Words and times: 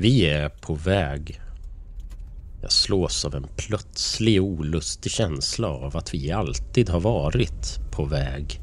Vi 0.00 0.26
är 0.26 0.48
på 0.48 0.74
väg. 0.74 1.40
Jag 2.62 2.72
slås 2.72 3.24
av 3.24 3.34
en 3.34 3.46
plötslig 3.56 4.42
olustig 4.42 5.12
känsla 5.12 5.68
av 5.68 5.96
att 5.96 6.14
vi 6.14 6.32
alltid 6.32 6.88
har 6.88 7.00
varit 7.00 7.78
på 7.90 8.04
väg. 8.04 8.60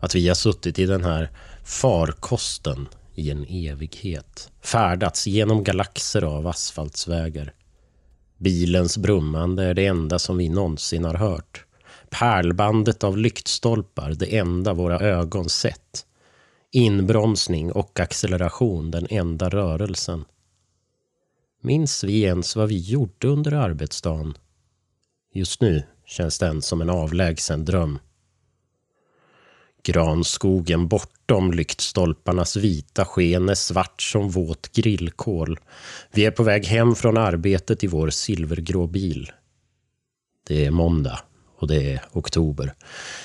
Att 0.00 0.14
vi 0.14 0.28
har 0.28 0.34
suttit 0.34 0.78
i 0.78 0.86
den 0.86 1.04
här 1.04 1.30
farkosten 1.64 2.88
i 3.14 3.30
en 3.30 3.46
evighet. 3.48 4.50
Färdats 4.60 5.26
genom 5.26 5.64
galaxer 5.64 6.22
av 6.22 6.46
asfaltsvägar. 6.46 7.54
Bilens 8.38 8.98
brummande 8.98 9.64
är 9.64 9.74
det 9.74 9.86
enda 9.86 10.18
som 10.18 10.36
vi 10.36 10.48
någonsin 10.48 11.04
har 11.04 11.14
hört. 11.14 11.64
Pärlbandet 12.10 13.04
av 13.04 13.18
lyktstolpar, 13.18 14.14
det 14.14 14.38
enda 14.38 14.72
våra 14.72 15.00
ögon 15.00 15.48
sett. 15.48 16.06
Inbromsning 16.74 17.72
och 17.72 18.00
acceleration, 18.00 18.90
den 18.90 19.06
enda 19.10 19.48
rörelsen. 19.48 20.24
Minns 21.62 22.04
vi 22.04 22.22
ens 22.22 22.56
vad 22.56 22.68
vi 22.68 22.78
gjorde 22.78 23.28
under 23.28 23.52
arbetsdagen? 23.52 24.34
Just 25.32 25.60
nu 25.60 25.82
känns 26.06 26.38
den 26.38 26.62
som 26.62 26.80
en 26.80 26.90
avlägsen 26.90 27.64
dröm. 27.64 27.98
Granskogen 29.82 30.88
bortom 30.88 31.52
lyktstolparnas 31.52 32.56
vita 32.56 33.04
sken 33.04 33.48
är 33.48 33.54
svart 33.54 34.02
som 34.02 34.30
våt 34.30 34.72
grillkol. 34.72 35.60
Vi 36.12 36.24
är 36.24 36.30
på 36.30 36.42
väg 36.42 36.66
hem 36.66 36.94
från 36.94 37.16
arbetet 37.16 37.84
i 37.84 37.86
vår 37.86 38.10
silvergrå 38.10 38.86
bil. 38.86 39.30
Det 40.46 40.66
är 40.66 40.70
måndag 40.70 41.20
och 41.58 41.68
det 41.68 41.92
är 41.92 42.02
oktober. 42.12 42.74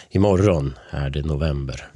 Imorgon 0.10 0.74
är 0.90 1.10
det 1.10 1.26
november. 1.26 1.92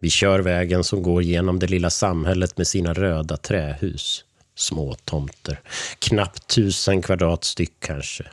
Vi 0.00 0.10
kör 0.10 0.38
vägen 0.38 0.84
som 0.84 1.02
går 1.02 1.22
genom 1.22 1.58
det 1.58 1.66
lilla 1.66 1.90
samhället 1.90 2.56
med 2.56 2.66
sina 2.66 2.92
röda 2.94 3.36
trähus. 3.36 4.24
Små 4.54 4.94
tomter. 4.94 5.60
Knappt 5.98 6.46
tusen 6.46 7.02
kvadrat 7.02 7.44
styck 7.44 7.72
kanske. 7.78 8.24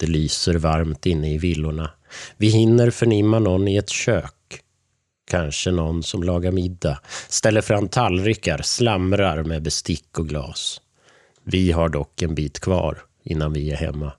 Det 0.00 0.06
lyser 0.06 0.54
varmt 0.54 1.06
inne 1.06 1.34
i 1.34 1.38
villorna. 1.38 1.90
Vi 2.36 2.48
hinner 2.48 2.90
förnimma 2.90 3.38
någon 3.38 3.68
i 3.68 3.76
ett 3.76 3.90
kök. 3.90 4.60
Kanske 5.30 5.70
någon 5.70 6.02
som 6.02 6.22
lagar 6.22 6.52
middag, 6.52 7.00
ställer 7.28 7.60
fram 7.60 7.88
tallrikar, 7.88 8.62
slamrar 8.62 9.42
med 9.42 9.62
bestick 9.62 10.18
och 10.18 10.28
glas. 10.28 10.80
Vi 11.44 11.72
har 11.72 11.88
dock 11.88 12.22
en 12.22 12.34
bit 12.34 12.60
kvar 12.60 12.98
innan 13.22 13.52
vi 13.52 13.70
är 13.70 13.76
hemma. 13.76 14.12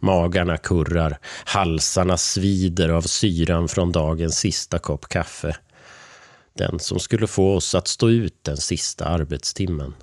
Magarna 0.00 0.56
kurrar, 0.56 1.18
halsarna 1.44 2.16
svider 2.16 2.88
av 2.88 3.02
syran 3.02 3.68
från 3.68 3.92
dagens 3.92 4.38
sista 4.38 4.78
kopp 4.78 5.08
kaffe. 5.08 5.56
Den 6.54 6.78
som 6.78 6.98
skulle 6.98 7.26
få 7.26 7.54
oss 7.54 7.74
att 7.74 7.88
stå 7.88 8.10
ut 8.10 8.44
den 8.44 8.56
sista 8.56 9.04
arbetstimmen. 9.04 9.94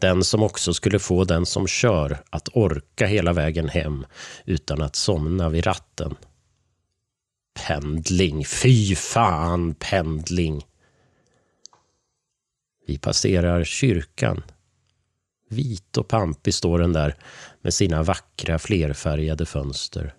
Den 0.00 0.24
som 0.24 0.42
också 0.42 0.74
skulle 0.74 0.98
få 0.98 1.24
den 1.24 1.46
som 1.46 1.66
kör 1.66 2.22
att 2.30 2.48
orka 2.52 3.06
hela 3.06 3.32
vägen 3.32 3.68
hem 3.68 4.06
utan 4.44 4.82
att 4.82 4.96
somna 4.96 5.48
vid 5.48 5.66
ratten. 5.66 6.16
Pendling, 7.66 8.44
fy 8.44 8.96
fan 8.96 9.74
pendling. 9.74 10.66
Vi 12.86 12.98
passerar 12.98 13.64
kyrkan. 13.64 14.42
Vit 15.48 15.96
och 15.96 16.08
pampig 16.08 16.54
står 16.54 16.78
den 16.78 16.92
där 16.92 17.16
med 17.62 17.74
sina 17.74 18.02
vackra 18.02 18.58
flerfärgade 18.58 19.46
fönster. 19.46 20.14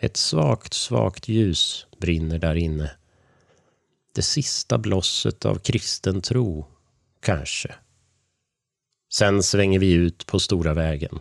Ett 0.00 0.16
svagt, 0.16 0.74
svagt 0.74 1.28
ljus 1.28 1.86
brinner 1.98 2.38
där 2.38 2.54
inne. 2.54 2.90
Det 4.14 4.22
sista 4.22 4.78
blosset 4.78 5.44
av 5.44 5.58
kristen 5.58 6.22
tro, 6.22 6.66
kanske. 7.20 7.74
Sen 9.12 9.42
svänger 9.42 9.78
vi 9.78 9.92
ut 9.92 10.26
på 10.26 10.38
stora 10.38 10.74
vägen. 10.74 11.18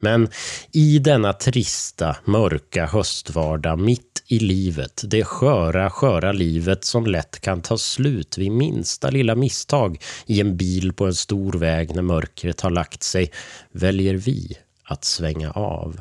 Men 0.00 0.28
i 0.72 0.98
denna 0.98 1.32
trista, 1.32 2.16
mörka 2.24 2.86
höstvardag 2.86 3.78
mitt 3.78 4.22
i 4.28 4.38
livet, 4.38 5.02
det 5.04 5.24
sköra, 5.24 5.90
sköra 5.90 6.32
livet 6.32 6.84
som 6.84 7.06
lätt 7.06 7.40
kan 7.40 7.62
ta 7.62 7.78
slut 7.78 8.38
vid 8.38 8.52
minsta 8.52 9.10
lilla 9.10 9.34
misstag 9.34 10.02
i 10.26 10.40
en 10.40 10.56
bil 10.56 10.92
på 10.92 11.06
en 11.06 11.14
stor 11.14 11.52
väg 11.52 11.94
när 11.94 12.02
mörkret 12.02 12.60
har 12.60 12.70
lagt 12.70 13.02
sig, 13.02 13.32
väljer 13.72 14.14
vi 14.14 14.58
att 14.84 15.04
svänga 15.04 15.50
av. 15.50 16.00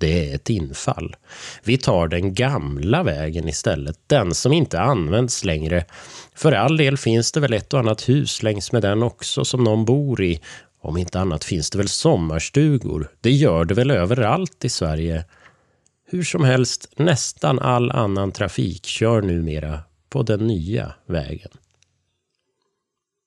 Det 0.00 0.30
är 0.30 0.34
ett 0.34 0.50
infall. 0.50 1.16
Vi 1.64 1.78
tar 1.78 2.08
den 2.08 2.34
gamla 2.34 3.02
vägen 3.02 3.48
istället, 3.48 3.98
den 4.06 4.34
som 4.34 4.52
inte 4.52 4.80
används 4.80 5.44
längre. 5.44 5.84
För 6.34 6.52
all 6.52 6.76
del 6.76 6.96
finns 6.96 7.32
det 7.32 7.40
väl 7.40 7.52
ett 7.52 7.74
och 7.74 7.80
annat 7.80 8.08
hus 8.08 8.42
längs 8.42 8.72
med 8.72 8.82
den 8.82 9.02
också 9.02 9.44
som 9.44 9.64
någon 9.64 9.84
bor 9.84 10.22
i 10.22 10.40
om 10.86 10.96
inte 10.96 11.20
annat 11.20 11.44
finns 11.44 11.70
det 11.70 11.78
väl 11.78 11.88
sommarstugor. 11.88 13.10
Det 13.20 13.30
gör 13.30 13.64
det 13.64 13.74
väl 13.74 13.90
överallt 13.90 14.64
i 14.64 14.68
Sverige. 14.68 15.24
Hur 16.04 16.22
som 16.22 16.44
helst, 16.44 16.92
nästan 16.96 17.58
all 17.58 17.90
annan 17.90 18.32
trafik 18.32 18.86
kör 18.86 19.22
numera 19.22 19.80
på 20.08 20.22
den 20.22 20.46
nya 20.46 20.94
vägen. 21.06 21.50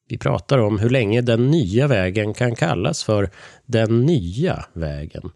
Vi 0.08 0.18
pratar 0.18 0.58
om 0.58 0.80
hur 0.80 0.90
länge 0.90 1.22
den 1.22 1.52
nya 1.52 1.88
vägen 1.88 2.34
kan 2.34 2.56
kallas 2.56 3.04
för 3.04 3.30
den 3.66 4.02
nya 4.02 4.66
vägen. 4.74 5.32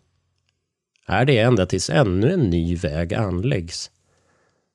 Är 1.08 1.26
det 1.26 1.38
ända 1.38 1.66
tills 1.66 1.90
ännu 1.90 2.34
en 2.34 2.50
ny 2.50 2.76
väg 2.76 3.14
anläggs? 3.14 3.92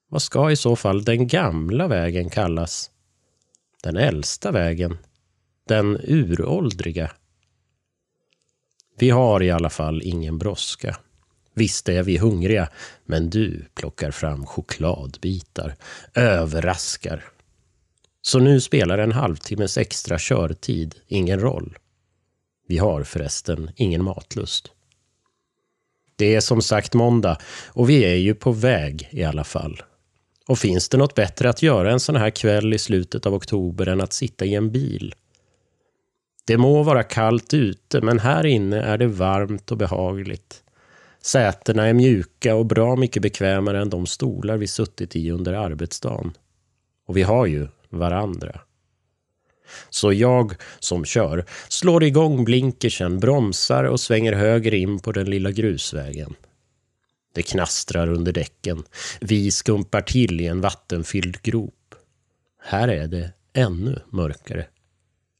Vad 0.09 0.23
ska 0.23 0.51
i 0.51 0.57
så 0.57 0.77
fall 0.77 1.05
den 1.05 1.27
gamla 1.27 1.89
vägen 1.89 2.31
kallas? 2.31 2.91
Den 3.83 3.97
äldsta 3.97 4.51
vägen? 4.51 4.99
Den 5.69 6.01
uråldriga? 6.05 7.11
Vi 8.99 9.11
har 9.11 9.43
i 9.43 9.51
alla 9.51 9.71
fall 9.71 10.03
ingen 10.05 10.39
brådska. 10.39 10.97
Visst 11.55 11.89
är 11.89 12.03
vi 12.03 12.19
hungriga, 12.19 12.69
men 13.07 13.31
du 13.31 13.65
plockar 13.75 14.11
fram 14.11 14.47
chokladbitar, 14.47 15.77
överraskar. 16.15 17.25
Så 18.23 18.39
nu 18.39 18.61
spelar 18.61 18.99
en 18.99 19.13
halvtimmes 19.13 19.79
extra 19.79 20.19
körtid 20.19 20.95
ingen 21.07 21.41
roll. 21.41 21.79
Vi 22.69 22.79
har 22.79 23.03
förresten 23.03 23.71
ingen 23.77 24.05
matlust. 24.05 24.71
Det 26.17 26.35
är 26.35 26.41
som 26.41 26.63
sagt 26.63 26.95
måndag 26.95 27.39
och 27.67 27.91
vi 27.91 28.05
är 28.05 28.15
ju 28.15 28.35
på 28.35 28.53
väg 28.53 29.09
i 29.11 29.25
alla 29.25 29.45
fall. 29.45 29.83
Och 30.47 30.59
finns 30.59 30.89
det 30.89 30.99
något 30.99 31.15
bättre 31.15 31.51
att 31.51 31.63
göra 31.63 31.93
en 31.93 32.01
sån 32.01 32.17
här 32.17 32.31
kväll 32.31 32.75
i 32.75 32.79
slutet 32.79 33.27
av 33.27 33.35
oktober 33.35 33.87
än 33.87 34.01
att 34.01 34.13
sitta 34.13 34.45
i 34.45 34.55
en 34.55 34.71
bil? 34.73 35.15
Det 36.49 36.59
må 36.59 36.83
vara 36.83 37.03
kallt 37.03 37.55
ute, 37.55 38.01
men 38.01 38.19
här 38.19 38.47
inne 38.47 38.81
är 38.81 38.99
det 38.99 39.07
varmt 39.07 39.71
och 39.71 39.77
behagligt. 39.77 40.63
Sätena 41.23 41.87
är 41.87 41.93
mjuka 41.93 42.55
och 42.55 42.67
bra 42.67 42.97
mycket 42.97 43.23
bekvämare 43.23 43.81
än 43.81 43.91
de 43.91 44.07
stolar 44.07 44.57
vi 44.57 44.67
suttit 44.67 45.17
i 45.17 45.31
under 45.31 45.53
arbetsdagen. 45.53 46.33
Och 47.07 47.17
vi 47.17 47.23
har 47.23 47.47
ju 47.47 47.69
varandra. 47.89 48.61
Så 49.91 50.13
jag, 50.13 50.55
som 50.79 51.05
kör, 51.05 51.45
slår 51.69 52.05
igång 52.05 52.45
blinkersen, 52.45 53.21
bromsar 53.21 53.85
och 53.85 54.01
svänger 54.01 54.33
höger 54.33 54.75
in 54.75 54.99
på 54.99 55.13
den 55.13 55.31
lilla 55.31 55.51
grusvägen. 55.51 56.35
Det 57.35 57.43
knastrar 57.43 58.09
under 58.09 58.33
däcken. 58.33 58.83
Vi 59.21 59.51
skumpar 59.51 60.01
till 60.01 60.41
i 60.41 60.47
en 60.47 60.61
vattenfylld 60.61 61.43
grop. 61.43 61.95
Här 62.63 62.89
är 62.89 63.07
det 63.07 63.33
ännu 63.53 63.99
mörkare. 64.11 64.67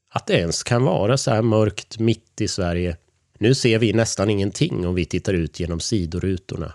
Att 0.09 0.27
det 0.27 0.33
ens 0.33 0.63
kan 0.63 0.83
vara 0.83 1.17
så 1.17 1.31
här 1.31 1.41
mörkt 1.41 1.99
mitt 1.99 2.41
i 2.41 2.47
Sverige. 2.47 2.97
Nu 3.37 3.55
ser 3.55 3.79
vi 3.79 3.93
nästan 3.93 4.29
ingenting 4.29 4.87
om 4.87 4.95
vi 4.95 5.05
tittar 5.05 5.33
ut 5.33 5.59
genom 5.59 5.79
sidorutorna. 5.79 6.73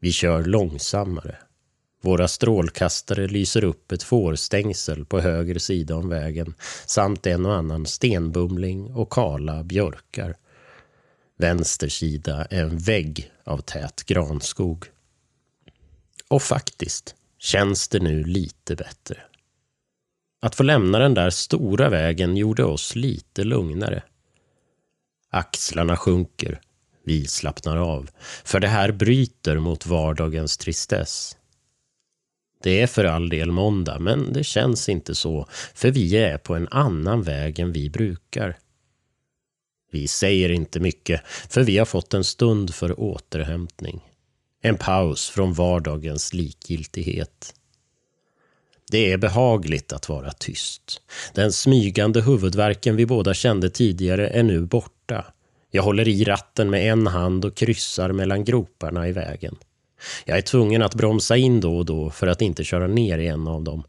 Vi 0.00 0.12
kör 0.12 0.44
långsammare. 0.44 1.36
Våra 2.02 2.28
strålkastare 2.28 3.28
lyser 3.28 3.64
upp 3.64 3.92
ett 3.92 4.02
fårstängsel 4.02 5.04
på 5.04 5.20
höger 5.20 5.58
sida 5.58 5.96
om 5.96 6.08
vägen 6.08 6.54
samt 6.86 7.26
en 7.26 7.46
och 7.46 7.54
annan 7.54 7.86
stenbumling 7.86 8.94
och 8.94 9.12
kala 9.12 9.64
björkar. 9.64 10.36
Vänster 11.38 11.88
sida 11.88 12.44
är 12.50 12.62
en 12.62 12.78
vägg 12.78 13.30
av 13.44 13.58
tät 13.58 14.04
granskog. 14.06 14.84
Och 16.28 16.42
faktiskt 16.42 17.14
känns 17.38 17.88
det 17.88 18.00
nu 18.00 18.24
lite 18.24 18.76
bättre. 18.76 19.16
Att 20.40 20.54
få 20.54 20.62
lämna 20.62 20.98
den 20.98 21.14
där 21.14 21.30
stora 21.30 21.88
vägen 21.88 22.36
gjorde 22.36 22.64
oss 22.64 22.96
lite 22.96 23.44
lugnare. 23.44 24.02
Axlarna 25.30 25.96
sjunker. 25.96 26.60
Vi 27.04 27.26
slappnar 27.26 27.76
av. 27.76 28.10
För 28.44 28.60
det 28.60 28.68
här 28.68 28.92
bryter 28.92 29.58
mot 29.58 29.86
vardagens 29.86 30.56
tristess. 30.56 31.36
Det 32.62 32.80
är 32.80 32.86
för 32.86 33.04
all 33.04 33.28
del 33.28 33.50
måndag, 33.50 33.98
men 33.98 34.32
det 34.32 34.44
känns 34.44 34.88
inte 34.88 35.14
så, 35.14 35.46
för 35.74 35.90
vi 35.90 36.16
är 36.16 36.38
på 36.38 36.54
en 36.54 36.68
annan 36.70 37.22
väg 37.22 37.58
än 37.58 37.72
vi 37.72 37.90
brukar. 37.90 38.58
Vi 39.92 40.08
säger 40.08 40.50
inte 40.50 40.80
mycket, 40.80 41.20
för 41.26 41.62
vi 41.62 41.78
har 41.78 41.84
fått 41.84 42.14
en 42.14 42.24
stund 42.24 42.74
för 42.74 43.00
återhämtning. 43.00 44.00
En 44.62 44.76
paus 44.76 45.30
från 45.30 45.52
vardagens 45.52 46.32
likgiltighet. 46.32 47.54
Det 48.90 49.12
är 49.12 49.16
behagligt 49.16 49.92
att 49.92 50.08
vara 50.08 50.32
tyst. 50.32 51.02
Den 51.34 51.52
smygande 51.52 52.20
huvudvärken 52.20 52.96
vi 52.96 53.06
båda 53.06 53.34
kände 53.34 53.70
tidigare 53.70 54.28
är 54.28 54.42
nu 54.42 54.60
borta. 54.60 55.24
Jag 55.70 55.82
håller 55.82 56.08
i 56.08 56.24
ratten 56.24 56.70
med 56.70 56.92
en 56.92 57.06
hand 57.06 57.44
och 57.44 57.56
kryssar 57.56 58.12
mellan 58.12 58.44
groparna 58.44 59.08
i 59.08 59.12
vägen. 59.12 59.56
Jag 60.24 60.38
är 60.38 60.42
tvungen 60.42 60.82
att 60.82 60.94
bromsa 60.94 61.36
in 61.36 61.60
då 61.60 61.76
och 61.76 61.84
då 61.84 62.10
för 62.10 62.26
att 62.26 62.42
inte 62.42 62.64
köra 62.64 62.86
ner 62.86 63.18
i 63.18 63.26
en 63.26 63.48
av 63.48 63.62
dem. 63.62 63.82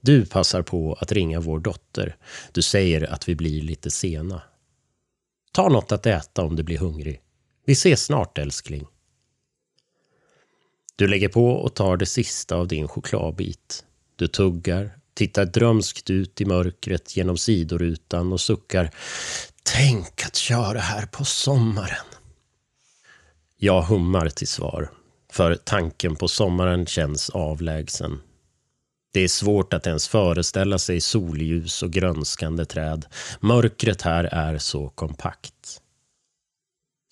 Du 0.00 0.26
passar 0.26 0.62
på 0.62 0.94
att 1.00 1.12
ringa 1.12 1.40
vår 1.40 1.58
dotter. 1.58 2.16
Du 2.52 2.62
säger 2.62 3.12
att 3.12 3.28
vi 3.28 3.34
blir 3.34 3.62
lite 3.62 3.90
sena. 3.90 4.42
Ta 5.52 5.68
något 5.68 5.92
att 5.92 6.06
äta 6.06 6.42
om 6.42 6.56
du 6.56 6.62
blir 6.62 6.78
hungrig. 6.78 7.20
Vi 7.66 7.72
ses 7.72 8.04
snart 8.04 8.38
älskling. 8.38 8.86
Du 10.96 11.06
lägger 11.08 11.28
på 11.28 11.50
och 11.50 11.74
tar 11.74 11.96
det 11.96 12.06
sista 12.06 12.56
av 12.56 12.68
din 12.68 12.88
chokladbit. 12.88 13.84
Du 14.16 14.26
tuggar, 14.26 14.90
tittar 15.14 15.44
drömskt 15.44 16.10
ut 16.10 16.40
i 16.40 16.44
mörkret 16.44 17.16
genom 17.16 17.36
sidorutan 17.36 18.32
och 18.32 18.40
suckar. 18.40 18.90
Tänk 19.62 20.24
att 20.26 20.36
köra 20.36 20.78
här 20.78 21.06
på 21.06 21.24
sommaren. 21.24 22.06
Jag 23.56 23.82
hummar 23.82 24.28
till 24.28 24.48
svar, 24.48 24.90
för 25.32 25.54
tanken 25.54 26.16
på 26.16 26.28
sommaren 26.28 26.86
känns 26.86 27.30
avlägsen. 27.30 28.20
Det 29.12 29.20
är 29.20 29.28
svårt 29.28 29.74
att 29.74 29.86
ens 29.86 30.08
föreställa 30.08 30.78
sig 30.78 31.00
solljus 31.00 31.82
och 31.82 31.90
grönskande 31.90 32.64
träd. 32.64 33.06
Mörkret 33.40 34.02
här 34.02 34.24
är 34.24 34.58
så 34.58 34.88
kompakt. 34.88 35.80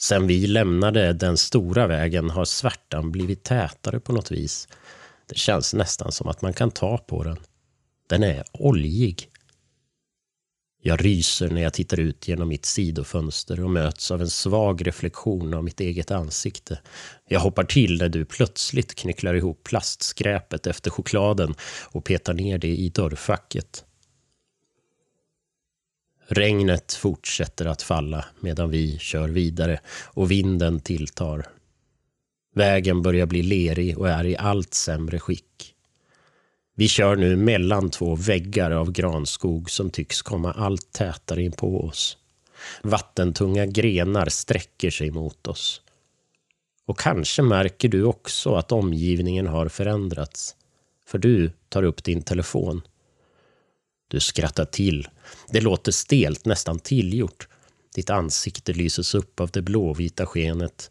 Sen 0.00 0.26
vi 0.26 0.46
lämnade 0.46 1.12
den 1.12 1.36
stora 1.36 1.86
vägen 1.86 2.30
har 2.30 2.44
svärtan 2.44 3.12
blivit 3.12 3.42
tätare 3.42 4.00
på 4.00 4.12
något 4.12 4.30
vis. 4.30 4.68
Det 5.32 5.38
känns 5.38 5.74
nästan 5.74 6.12
som 6.12 6.28
att 6.28 6.42
man 6.42 6.52
kan 6.52 6.70
ta 6.70 6.98
på 6.98 7.24
den. 7.24 7.36
Den 8.08 8.22
är 8.22 8.44
oljig. 8.52 9.28
Jag 10.82 11.04
ryser 11.04 11.50
när 11.50 11.62
jag 11.62 11.72
tittar 11.72 12.00
ut 12.00 12.28
genom 12.28 12.48
mitt 12.48 12.64
sidofönster 12.64 13.64
och 13.64 13.70
möts 13.70 14.10
av 14.10 14.20
en 14.20 14.30
svag 14.30 14.86
reflektion 14.86 15.54
av 15.54 15.64
mitt 15.64 15.80
eget 15.80 16.10
ansikte. 16.10 16.80
Jag 17.28 17.40
hoppar 17.40 17.64
till 17.64 17.98
när 17.98 18.08
du 18.08 18.24
plötsligt 18.24 18.94
knycklar 18.94 19.34
ihop 19.34 19.62
plastskräpet 19.64 20.66
efter 20.66 20.90
chokladen 20.90 21.54
och 21.90 22.04
petar 22.04 22.34
ner 22.34 22.58
det 22.58 22.76
i 22.76 22.88
dörrfacket. 22.88 23.84
Regnet 26.26 26.92
fortsätter 26.92 27.66
att 27.66 27.82
falla 27.82 28.24
medan 28.40 28.70
vi 28.70 28.98
kör 28.98 29.28
vidare 29.28 29.80
och 30.04 30.30
vinden 30.30 30.80
tilltar. 30.80 31.48
Vägen 32.54 33.02
börjar 33.02 33.26
bli 33.26 33.42
lerig 33.42 33.98
och 33.98 34.08
är 34.08 34.24
i 34.24 34.36
allt 34.36 34.74
sämre 34.74 35.18
skick. 35.18 35.74
Vi 36.74 36.88
kör 36.88 37.16
nu 37.16 37.36
mellan 37.36 37.90
två 37.90 38.16
väggar 38.16 38.70
av 38.70 38.92
granskog 38.92 39.70
som 39.70 39.90
tycks 39.90 40.22
komma 40.22 40.52
allt 40.52 40.92
tätare 40.92 41.42
in 41.42 41.52
på 41.52 41.84
oss. 41.84 42.16
Vattentunga 42.82 43.66
grenar 43.66 44.28
sträcker 44.28 44.90
sig 44.90 45.10
mot 45.10 45.46
oss. 45.46 45.82
Och 46.86 46.98
kanske 46.98 47.42
märker 47.42 47.88
du 47.88 48.04
också 48.04 48.54
att 48.54 48.72
omgivningen 48.72 49.46
har 49.46 49.68
förändrats. 49.68 50.56
För 51.06 51.18
du 51.18 51.52
tar 51.68 51.82
upp 51.82 52.04
din 52.04 52.22
telefon. 52.22 52.82
Du 54.08 54.20
skrattar 54.20 54.64
till. 54.64 55.08
Det 55.50 55.60
låter 55.60 55.92
stelt, 55.92 56.44
nästan 56.44 56.78
tillgjort. 56.78 57.48
Ditt 57.94 58.10
ansikte 58.10 58.72
lyses 58.72 59.14
upp 59.14 59.40
av 59.40 59.50
det 59.50 59.62
blåvita 59.62 60.26
skenet. 60.26 60.90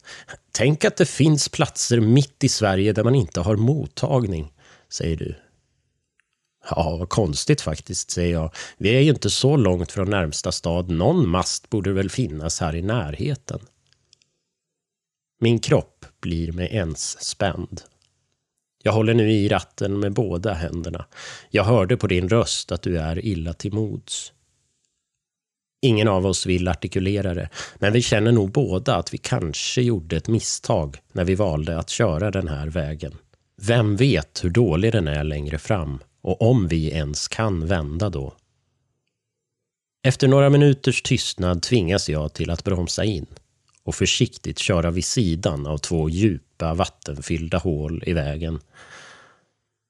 Tänk 0.51 0.85
att 0.85 0.97
det 0.97 1.05
finns 1.05 1.49
platser 1.49 1.99
mitt 1.99 2.43
i 2.43 2.49
Sverige 2.49 2.93
där 2.93 3.03
man 3.03 3.15
inte 3.15 3.39
har 3.39 3.55
mottagning, 3.55 4.53
säger 4.89 5.17
du. 5.17 5.35
Ja, 6.69 6.97
vad 6.99 7.09
konstigt 7.09 7.61
faktiskt, 7.61 8.11
säger 8.11 8.33
jag. 8.33 8.51
Vi 8.77 8.89
är 8.89 8.99
ju 8.99 9.09
inte 9.09 9.29
så 9.29 9.57
långt 9.57 9.91
från 9.91 10.09
närmsta 10.09 10.51
stad. 10.51 10.89
Någon 10.89 11.27
mast 11.27 11.69
borde 11.69 11.93
väl 11.93 12.09
finnas 12.09 12.59
här 12.59 12.75
i 12.75 12.81
närheten. 12.81 13.59
Min 15.39 15.59
kropp 15.59 16.05
blir 16.19 16.51
med 16.51 16.71
ens 16.71 17.23
spänd. 17.23 17.81
Jag 18.83 18.91
håller 18.91 19.13
nu 19.13 19.31
i 19.31 19.49
ratten 19.49 19.99
med 19.99 20.13
båda 20.13 20.53
händerna. 20.53 21.05
Jag 21.49 21.63
hörde 21.63 21.97
på 21.97 22.07
din 22.07 22.29
röst 22.29 22.71
att 22.71 22.81
du 22.81 22.97
är 22.97 23.25
illa 23.25 23.53
till 23.53 23.73
mods. 23.73 24.33
Ingen 25.81 26.07
av 26.07 26.25
oss 26.25 26.45
vill 26.45 26.67
artikulera 26.67 27.33
det, 27.33 27.49
men 27.75 27.93
vi 27.93 28.01
känner 28.01 28.31
nog 28.31 28.51
båda 28.51 28.95
att 28.95 29.13
vi 29.13 29.17
kanske 29.17 29.81
gjorde 29.81 30.17
ett 30.17 30.27
misstag 30.27 30.97
när 31.11 31.23
vi 31.23 31.35
valde 31.35 31.79
att 31.79 31.89
köra 31.89 32.31
den 32.31 32.47
här 32.47 32.67
vägen. 32.67 33.13
Vem 33.61 33.95
vet 33.95 34.43
hur 34.43 34.49
dålig 34.49 34.91
den 34.91 35.07
är 35.07 35.23
längre 35.23 35.57
fram 35.57 35.99
och 36.21 36.41
om 36.41 36.67
vi 36.67 36.91
ens 36.91 37.27
kan 37.27 37.67
vända 37.67 38.09
då. 38.09 38.33
Efter 40.07 40.27
några 40.27 40.49
minuters 40.49 41.01
tystnad 41.01 41.61
tvingas 41.61 42.09
jag 42.09 42.33
till 42.33 42.49
att 42.49 42.63
bromsa 42.63 43.03
in 43.03 43.25
och 43.83 43.95
försiktigt 43.95 44.59
köra 44.59 44.91
vid 44.91 45.05
sidan 45.05 45.67
av 45.67 45.77
två 45.77 46.09
djupa 46.09 46.73
vattenfyllda 46.73 47.57
hål 47.57 48.03
i 48.05 48.13
vägen. 48.13 48.59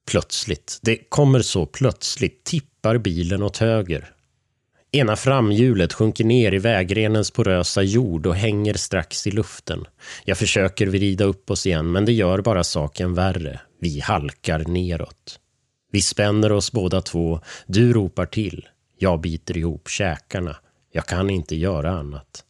Plötsligt, 0.07 0.79
det 0.81 1.09
kommer 1.09 1.41
så 1.41 1.65
plötsligt, 1.65 2.43
tippar 2.43 2.97
bilen 2.97 3.43
åt 3.43 3.57
höger. 3.57 4.13
Ena 4.93 5.15
framhjulet 5.15 5.93
sjunker 5.93 6.23
ner 6.23 6.53
i 6.53 6.57
vägrenens 6.57 7.31
porösa 7.31 7.81
jord 7.81 8.27
och 8.27 8.35
hänger 8.35 8.73
strax 8.73 9.27
i 9.27 9.31
luften. 9.31 9.85
Jag 10.25 10.37
försöker 10.37 10.87
vrida 10.87 11.23
upp 11.23 11.51
oss 11.51 11.67
igen, 11.67 11.91
men 11.91 12.05
det 12.05 12.11
gör 12.11 12.41
bara 12.41 12.63
saken 12.63 13.13
värre. 13.13 13.61
Vi 13.79 13.99
halkar 13.99 14.59
neråt. 14.59 15.39
Vi 15.91 16.01
spänner 16.01 16.51
oss 16.51 16.71
båda 16.71 17.01
två. 17.01 17.39
Du 17.67 17.93
ropar 17.93 18.25
till. 18.25 18.67
Jag 18.97 19.21
biter 19.21 19.57
ihop 19.57 19.89
käkarna. 19.89 20.55
Jag 20.91 21.05
kan 21.05 21.29
inte 21.29 21.55
göra 21.55 21.91
annat. 21.91 22.43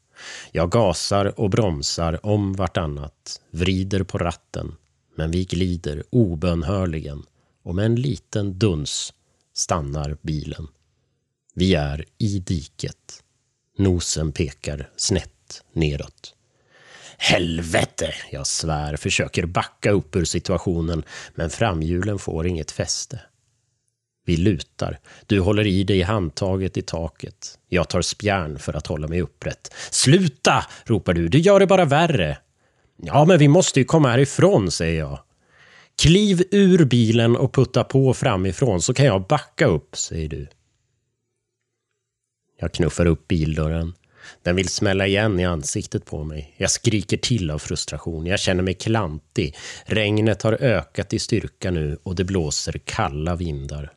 Jag 0.52 0.72
gasar 0.72 1.40
och 1.40 1.50
bromsar 1.50 2.26
om 2.26 2.54
vartannat, 2.54 3.42
vrider 3.52 4.04
på 4.04 4.18
ratten, 4.18 4.76
men 5.18 5.32
vi 5.32 5.44
glider 5.44 6.04
obönhörligen 6.10 7.24
och 7.64 7.76
med 7.76 7.86
en 7.86 7.96
liten 7.96 8.60
duns 8.60 9.14
stannar 9.54 10.18
bilen. 10.22 10.68
Vi 11.54 11.74
är 11.74 12.06
i 12.18 12.40
diket. 12.40 13.24
Nosen 13.78 14.32
pekar 14.32 14.90
snett 14.98 15.64
nedåt. 15.74 16.36
Helvete! 17.18 18.14
Jag 18.32 18.48
svär, 18.48 18.96
försöker 18.96 19.46
backa 19.46 19.92
upp 19.92 20.16
ur 20.16 20.26
situationen, 20.26 21.04
men 21.36 21.50
framhjulen 21.50 22.20
får 22.20 22.48
inget 22.48 22.72
fäste. 22.72 23.22
Vi 24.26 24.38
lutar. 24.38 25.00
Du 25.26 25.40
håller 25.40 25.68
i 25.68 25.84
dig 25.84 26.02
handtaget 26.02 26.78
i 26.78 26.82
taket. 26.82 27.60
Jag 27.70 27.90
tar 27.90 28.02
spjärn 28.02 28.60
för 28.60 28.74
att 28.74 28.88
hålla 28.88 29.08
mig 29.08 29.22
upprätt. 29.22 29.74
Sluta! 29.92 30.66
ropar 30.86 31.14
du. 31.14 31.28
Du 31.28 31.40
gör 31.40 31.60
det 31.60 31.68
bara 31.68 31.86
värre. 31.86 32.38
Ja, 33.04 33.26
men 33.26 33.40
vi 33.40 33.48
måste 33.48 33.80
ju 33.80 33.86
komma 33.86 34.10
härifrån, 34.10 34.72
säger 34.72 35.00
jag. 35.00 35.20
Kliv 36.02 36.44
ur 36.52 36.86
bilen 36.86 37.36
och 37.36 37.54
putta 37.54 37.84
på 37.84 38.14
framifrån 38.14 38.82
så 38.82 38.94
kan 38.94 39.06
jag 39.06 39.28
backa 39.28 39.66
upp, 39.66 39.96
säger 39.96 40.30
du. 40.30 40.48
Jag 42.62 42.72
knuffar 42.72 43.06
upp 43.06 43.28
bildörren. 43.28 43.94
Den 44.42 44.56
vill 44.56 44.68
smälla 44.70 45.08
igen 45.08 45.40
i 45.40 45.46
ansiktet 45.46 46.06
på 46.06 46.24
mig. 46.24 46.56
Jag 46.58 46.72
skriker 46.72 47.18
till 47.18 47.52
av 47.52 47.60
frustration. 47.60 48.26
Jag 48.26 48.40
känner 48.40 48.64
mig 48.64 48.74
klantig. 48.74 49.56
Regnet 49.86 50.42
har 50.42 50.54
ökat 50.54 51.14
i 51.14 51.20
styrka 51.20 51.72
nu 51.72 51.98
och 52.04 52.16
det 52.16 52.24
blåser 52.24 52.82
kalla 52.86 53.36
vindar. 53.36 53.94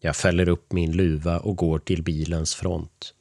Jag 0.00 0.16
fäller 0.16 0.48
upp 0.48 0.72
min 0.72 0.92
luva 0.92 1.38
och 1.38 1.56
går 1.56 1.78
till 1.78 2.02
bilens 2.02 2.54
front. 2.54 3.14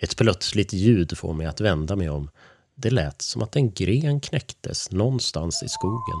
Ett 0.00 0.16
plötsligt 0.16 0.72
ljud 0.72 1.18
får 1.18 1.32
mig 1.32 1.46
att 1.46 1.60
vända 1.60 1.96
mig 1.96 2.10
om. 2.10 2.30
Det 2.74 2.90
lät 2.90 3.22
som 3.22 3.42
att 3.42 3.56
en 3.56 3.72
gren 3.72 4.20
knäcktes 4.20 4.90
någonstans 4.90 5.62
i 5.62 5.68
skogen. 5.68 6.20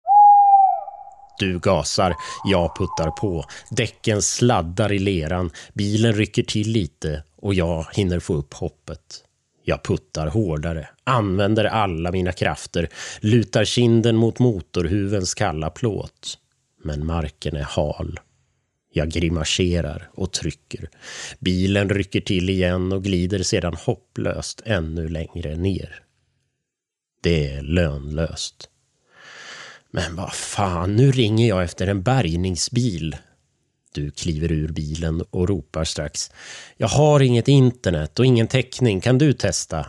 Du 1.41 1.59
gasar, 1.59 2.15
jag 2.45 2.75
puttar 2.75 3.11
på. 3.11 3.45
Däcken 3.69 4.21
sladdar 4.21 4.91
i 4.91 4.99
leran, 4.99 5.51
bilen 5.73 6.13
rycker 6.13 6.43
till 6.43 6.67
lite 6.67 7.23
och 7.35 7.53
jag 7.53 7.85
hinner 7.93 8.19
få 8.19 8.33
upp 8.33 8.53
hoppet. 8.53 9.23
Jag 9.63 9.83
puttar 9.83 10.27
hårdare, 10.27 10.89
använder 11.03 11.65
alla 11.65 12.11
mina 12.11 12.31
krafter, 12.31 12.89
lutar 13.19 13.65
kinden 13.65 14.15
mot 14.15 14.39
motorhuvens 14.39 15.33
kalla 15.33 15.69
plåt. 15.69 16.37
Men 16.83 17.05
marken 17.05 17.55
är 17.55 17.63
hal. 17.63 18.19
Jag 18.93 19.09
grimaserar 19.09 20.09
och 20.13 20.31
trycker. 20.31 20.89
Bilen 21.39 21.89
rycker 21.89 22.21
till 22.21 22.49
igen 22.49 22.91
och 22.91 23.03
glider 23.03 23.43
sedan 23.43 23.73
hopplöst 23.85 24.61
ännu 24.65 25.07
längre 25.09 25.55
ner. 25.55 26.03
Det 27.23 27.47
är 27.47 27.61
lönlöst. 27.61 28.70
Men 29.91 30.15
vad 30.15 30.33
fan, 30.33 30.95
nu 30.95 31.11
ringer 31.11 31.47
jag 31.47 31.63
efter 31.63 31.87
en 31.87 32.03
bärgningsbil. 32.03 33.15
Du 33.93 34.11
kliver 34.11 34.51
ur 34.51 34.67
bilen 34.67 35.21
och 35.21 35.49
ropar 35.49 35.83
strax. 35.83 36.31
Jag 36.77 36.87
har 36.87 37.21
inget 37.21 37.47
internet 37.47 38.19
och 38.19 38.25
ingen 38.25 38.47
täckning. 38.47 39.01
Kan 39.01 39.17
du 39.17 39.33
testa? 39.33 39.87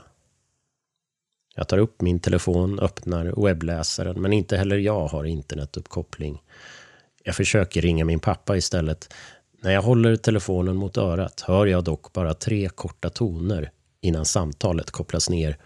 Jag 1.54 1.68
tar 1.68 1.78
upp 1.78 2.00
min 2.00 2.20
telefon, 2.20 2.78
öppnar 2.78 3.44
webbläsaren, 3.44 4.22
men 4.22 4.32
inte 4.32 4.56
heller 4.56 4.78
jag 4.78 5.06
har 5.06 5.24
internetuppkoppling. 5.24 6.42
Jag 7.24 7.34
försöker 7.34 7.82
ringa 7.82 8.04
min 8.04 8.20
pappa 8.20 8.56
istället. 8.56 9.14
När 9.60 9.72
jag 9.72 9.82
håller 9.82 10.16
telefonen 10.16 10.76
mot 10.76 10.98
örat 10.98 11.40
hör 11.40 11.66
jag 11.66 11.84
dock 11.84 12.12
bara 12.12 12.34
tre 12.34 12.68
korta 12.68 13.10
toner 13.10 13.70
innan 14.00 14.24
samtalet 14.24 14.90
kopplas 14.90 15.30
ner. 15.30 15.58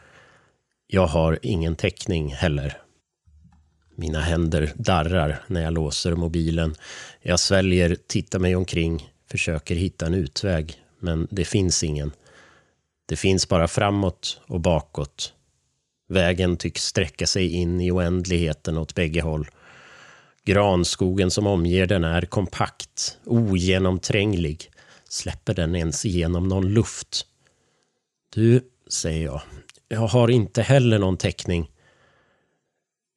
Jag 0.87 1.07
har 1.07 1.39
ingen 1.43 1.77
täckning 1.77 2.35
heller. 2.35 2.86
Mina 3.99 4.21
händer 4.21 4.73
darrar 4.75 5.43
när 5.47 5.63
jag 5.63 5.73
låser 5.73 6.15
mobilen. 6.15 6.75
Jag 7.23 7.41
sväljer, 7.41 7.97
tittar 8.07 8.39
mig 8.39 8.57
omkring, 8.57 9.13
försöker 9.31 9.75
hitta 9.75 10.07
en 10.07 10.15
utväg, 10.15 10.75
men 10.99 11.29
det 11.31 11.45
finns 11.45 11.85
ingen. 11.85 12.13
Det 13.07 13.17
finns 13.17 13.49
bara 13.49 13.69
framåt 13.69 14.41
och 14.47 14.61
bakåt. 14.61 15.33
Vägen 16.09 16.57
tycks 16.57 16.83
sträcka 16.83 17.27
sig 17.27 17.49
in 17.49 17.81
i 17.81 17.91
oändligheten 17.91 18.79
åt 18.79 18.95
bägge 18.95 19.21
håll. 19.21 19.49
Granskogen 20.45 21.31
som 21.31 21.47
omger 21.47 21.87
den 21.87 22.05
är 22.05 22.23
kompakt, 22.23 23.19
ogenomtränglig. 23.25 24.71
Släpper 25.09 25.55
den 25.55 25.77
ens 25.77 26.05
igenom 26.05 26.49
någon 26.49 26.75
luft? 26.75 27.27
Du, 28.35 28.61
säger 28.89 29.25
jag, 29.25 29.41
jag 29.89 30.01
har 30.01 30.31
inte 30.31 30.63
heller 30.63 30.99
någon 30.99 31.17
täckning. 31.17 31.71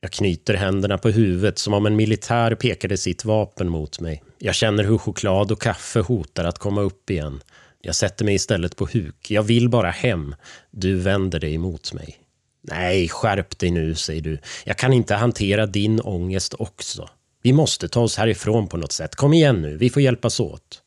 Jag 0.02 0.12
knyter 0.12 0.54
händerna 0.54 0.98
på 0.98 1.10
huvudet 1.10 1.60
som 1.60 1.74
om 1.74 1.86
en 1.86 1.96
militär 1.96 2.56
pekade 2.56 2.98
sitt 2.98 3.26
vapen 3.26 3.70
mot 3.70 4.00
mig. 4.00 4.24
Jag 4.38 4.56
känner 4.56 4.84
hur 4.84 4.98
choklad 4.98 5.52
och 5.52 5.62
kaffe 5.62 6.00
hotar 6.00 6.44
att 6.44 6.60
komma 6.60 6.82
upp 6.82 7.10
igen. 7.10 7.42
Jag 7.82 7.96
sätter 7.96 8.26
mig 8.26 8.36
istället 8.36 8.76
på 8.76 8.86
huk. 8.86 9.32
Jag 9.32 9.44
vill 9.44 9.70
bara 9.70 9.92
hem. 9.92 10.36
Du 10.72 10.96
vänder 10.96 11.40
dig 11.40 11.58
mot 11.58 11.94
mig. 11.94 12.18
Nej, 12.62 13.10
skärp 13.10 13.60
dig 13.60 13.72
nu, 13.72 13.96
säger 13.96 14.22
du. 14.22 14.40
Jag 14.66 14.78
kan 14.78 14.94
inte 14.94 15.16
hantera 15.16 15.66
din 15.66 16.02
ångest 16.02 16.54
också. 16.60 17.10
Vi 17.42 17.54
måste 17.54 17.90
ta 17.90 18.02
oss 18.02 18.18
härifrån 18.18 18.68
på 18.68 18.78
något 18.78 18.92
sätt. 18.92 19.16
Kom 19.16 19.34
igen 19.34 19.62
nu, 19.62 19.78
vi 19.78 19.90
får 19.90 20.02
hjälpas 20.02 20.40
åt. 20.40 20.82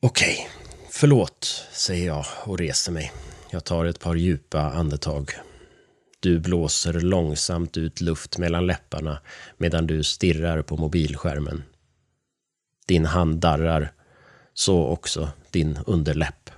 Okej, 0.00 0.48
förlåt, 0.90 1.66
säger 1.72 2.06
jag 2.06 2.24
och 2.44 2.58
reser 2.58 2.92
mig. 2.92 3.12
Jag 3.50 3.64
tar 3.64 3.84
ett 3.84 4.00
par 4.00 4.14
djupa 4.14 4.60
andetag. 4.60 5.30
Du 6.22 6.40
blåser 6.40 6.92
långsamt 6.92 7.76
ut 7.76 8.00
luft 8.00 8.38
mellan 8.38 8.66
läpparna 8.66 9.20
medan 9.56 9.86
du 9.86 10.02
stirrar 10.02 10.62
på 10.62 10.76
mobilskärmen. 10.76 11.62
Din 12.86 13.04
hand 13.04 13.38
darrar, 13.38 13.92
så 14.54 14.86
också 14.86 15.28
din 15.50 15.78
underläpp. 15.86 16.50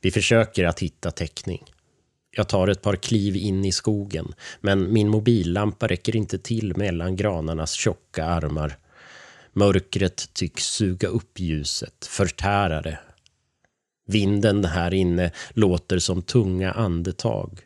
Vi 0.00 0.10
försöker 0.10 0.64
att 0.64 0.80
hitta 0.80 1.10
täckning. 1.10 1.64
Jag 2.30 2.48
tar 2.48 2.68
ett 2.68 2.82
par 2.82 2.96
kliv 2.96 3.36
in 3.36 3.64
i 3.64 3.72
skogen, 3.72 4.34
men 4.60 4.92
min 4.92 5.08
mobillampa 5.08 5.86
räcker 5.86 6.16
inte 6.16 6.38
till 6.38 6.76
mellan 6.76 7.16
granarnas 7.16 7.72
tjocka 7.72 8.24
armar. 8.24 8.78
Mörkret 9.52 10.34
tycks 10.34 10.64
suga 10.64 11.08
upp 11.08 11.40
ljuset, 11.40 12.06
förtära 12.06 12.82
det. 12.82 12.98
Vinden 14.06 14.64
här 14.64 14.94
inne 14.94 15.30
låter 15.50 15.98
som 15.98 16.22
tunga 16.22 16.72
andetag. 16.72 17.60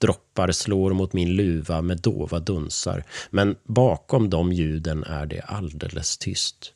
Droppar 0.00 0.52
slår 0.52 0.92
mot 0.92 1.12
min 1.12 1.36
luva 1.36 1.82
med 1.82 2.00
dova 2.00 2.40
dunsar, 2.40 3.04
men 3.30 3.56
bakom 3.64 4.30
de 4.30 4.52
ljuden 4.52 5.04
är 5.04 5.26
det 5.26 5.40
alldeles 5.40 6.18
tyst. 6.18 6.72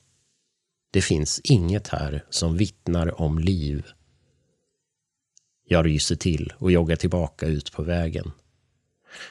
Det 0.93 1.03
finns 1.03 1.41
inget 1.45 1.89
här 1.89 2.25
som 2.31 2.57
vittnar 2.57 3.21
om 3.21 3.39
liv. 3.39 3.87
Jag 5.69 5.87
ryser 5.87 6.17
till 6.17 6.53
och 6.59 6.73
joggar 6.73 6.97
tillbaka 6.97 7.47
ut 7.47 7.73
på 7.73 7.83
vägen. 7.83 8.33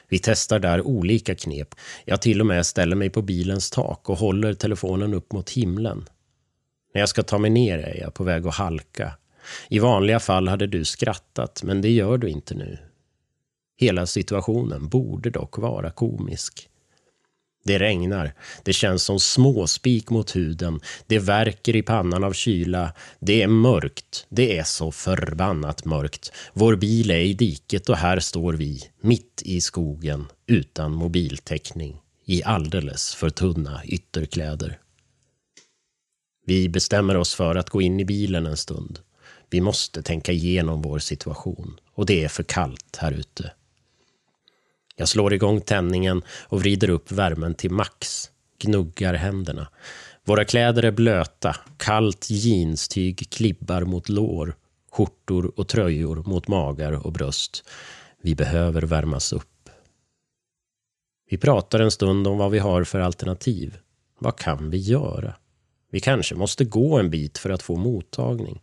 Vi 0.08 0.18
testar 0.18 0.58
där 0.58 0.86
olika 0.86 1.34
knep. 1.34 1.74
Jag 2.04 2.22
till 2.22 2.40
och 2.40 2.46
med 2.46 2.66
ställer 2.66 2.96
mig 2.96 3.10
på 3.10 3.22
bilens 3.22 3.70
tak 3.70 4.08
och 4.08 4.18
håller 4.18 4.54
telefonen 4.54 5.14
upp 5.14 5.32
mot 5.32 5.50
himlen. 5.50 6.08
När 6.94 7.00
jag 7.00 7.08
ska 7.08 7.22
ta 7.22 7.38
mig 7.38 7.50
ner 7.50 7.78
är 7.78 8.00
jag 8.00 8.14
på 8.14 8.24
väg 8.24 8.46
att 8.46 8.54
halka. 8.54 9.16
I 9.68 9.78
vanliga 9.78 10.20
fall 10.20 10.48
hade 10.48 10.66
du 10.66 10.84
skrattat, 10.84 11.62
men 11.62 11.82
det 11.82 11.90
gör 11.90 12.18
du 12.18 12.28
inte 12.28 12.54
nu. 12.54 12.78
Hela 13.76 14.06
situationen 14.06 14.88
borde 14.88 15.30
dock 15.30 15.58
vara 15.58 15.90
komisk. 15.90 16.68
Det 17.64 17.78
regnar. 17.78 18.34
Det 18.64 18.72
känns 18.72 19.02
som 19.02 19.20
småspik 19.20 20.10
mot 20.10 20.36
huden. 20.36 20.80
Det 21.06 21.18
värker 21.18 21.76
i 21.76 21.82
pannan 21.82 22.24
av 22.24 22.32
kyla. 22.32 22.92
Det 23.18 23.42
är 23.42 23.46
mörkt. 23.46 24.26
Det 24.28 24.58
är 24.58 24.64
så 24.64 24.92
förbannat 24.92 25.84
mörkt. 25.84 26.32
Vår 26.52 26.76
bil 26.76 27.10
är 27.10 27.20
i 27.20 27.34
diket 27.34 27.88
och 27.88 27.96
här 27.96 28.20
står 28.20 28.52
vi, 28.52 28.82
mitt 29.00 29.42
i 29.44 29.60
skogen, 29.60 30.26
utan 30.46 30.92
mobiltäckning, 30.92 31.96
i 32.24 32.42
alldeles 32.42 33.14
för 33.14 33.30
tunna 33.30 33.84
ytterkläder. 33.84 34.78
Vi 36.46 36.68
bestämmer 36.68 37.16
oss 37.16 37.34
för 37.34 37.54
att 37.54 37.70
gå 37.70 37.82
in 37.82 38.00
i 38.00 38.04
bilen 38.04 38.46
en 38.46 38.56
stund. 38.56 38.98
Vi 39.50 39.60
måste 39.60 40.02
tänka 40.02 40.32
igenom 40.32 40.82
vår 40.82 40.98
situation 40.98 41.80
och 41.94 42.06
det 42.06 42.24
är 42.24 42.28
för 42.28 42.42
kallt 42.42 42.96
här 42.96 43.12
ute. 43.12 43.52
Jag 44.96 45.08
slår 45.08 45.34
igång 45.34 45.60
tändningen 45.60 46.22
och 46.28 46.60
vrider 46.60 46.90
upp 46.90 47.12
värmen 47.12 47.54
till 47.54 47.70
max. 47.70 48.30
Gnuggar 48.58 49.14
händerna. 49.14 49.68
Våra 50.24 50.44
kläder 50.44 50.82
är 50.82 50.90
blöta. 50.90 51.56
Kallt 51.76 52.30
jeanstyg 52.30 53.30
klibbar 53.30 53.82
mot 53.82 54.08
lår. 54.08 54.56
Skjortor 54.90 55.60
och 55.60 55.68
tröjor 55.68 56.16
mot 56.16 56.48
magar 56.48 57.06
och 57.06 57.12
bröst. 57.12 57.64
Vi 58.22 58.34
behöver 58.34 58.82
värmas 58.82 59.32
upp. 59.32 59.68
Vi 61.30 61.38
pratar 61.38 61.80
en 61.80 61.90
stund 61.90 62.26
om 62.26 62.38
vad 62.38 62.50
vi 62.50 62.58
har 62.58 62.84
för 62.84 63.00
alternativ. 63.00 63.78
Vad 64.18 64.38
kan 64.38 64.70
vi 64.70 64.78
göra? 64.78 65.34
Vi 65.90 66.00
kanske 66.00 66.34
måste 66.34 66.64
gå 66.64 66.98
en 66.98 67.10
bit 67.10 67.38
för 67.38 67.50
att 67.50 67.62
få 67.62 67.76
mottagning. 67.76 68.60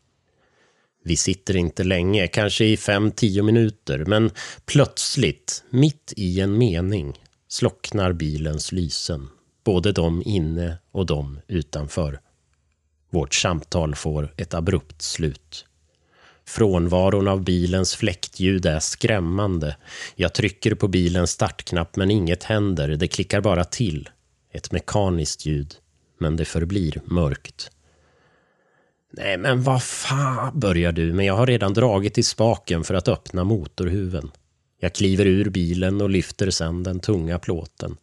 Vi 1.07 1.15
sitter 1.15 1.55
inte 1.55 1.83
länge, 1.83 2.27
kanske 2.27 2.65
i 2.65 2.77
fem, 2.77 3.11
tio 3.11 3.43
minuter, 3.43 4.05
men 4.07 4.31
plötsligt, 4.65 5.63
mitt 5.69 6.13
i 6.15 6.39
en 6.39 6.57
mening, 6.57 7.19
slocknar 7.47 8.13
bilens 8.13 8.71
lysen. 8.71 9.27
Både 9.63 9.91
de 9.91 10.23
inne 10.25 10.77
och 10.91 11.05
de 11.05 11.39
utanför. 11.47 12.19
Vårt 13.09 13.33
samtal 13.33 13.95
får 13.95 14.33
ett 14.37 14.53
abrupt 14.53 15.01
slut. 15.01 15.65
Frånvaron 16.45 17.27
av 17.27 17.43
bilens 17.43 17.95
fläktljud 17.95 18.65
är 18.65 18.79
skrämmande. 18.79 19.77
Jag 20.15 20.33
trycker 20.33 20.75
på 20.75 20.87
bilens 20.87 21.31
startknapp 21.31 21.95
men 21.95 22.11
inget 22.11 22.43
händer, 22.43 22.87
det 22.87 23.07
klickar 23.07 23.41
bara 23.41 23.63
till. 23.63 24.09
Ett 24.53 24.71
mekaniskt 24.71 25.45
ljud, 25.45 25.75
men 26.19 26.35
det 26.35 26.45
förblir 26.45 27.01
mörkt. 27.05 27.71
Nej, 29.17 29.37
men 29.37 29.63
vad 29.63 29.83
fan, 29.83 30.59
börjar 30.59 30.91
du, 30.91 31.13
men 31.13 31.25
jag 31.25 31.33
har 31.33 31.47
redan 31.47 31.73
dragit 31.73 32.17
i 32.17 32.23
spaken 32.23 32.83
för 32.83 32.93
att 32.93 33.07
öppna 33.07 33.43
motorhuven. 33.43 34.31
Jag 34.79 34.93
kliver 34.93 35.25
ur 35.25 35.49
bilen 35.49 36.01
och 36.01 36.09
lyfter 36.09 36.51
sedan 36.51 36.83
den 36.83 36.99
tunga 36.99 37.39
plåten. 37.39 37.97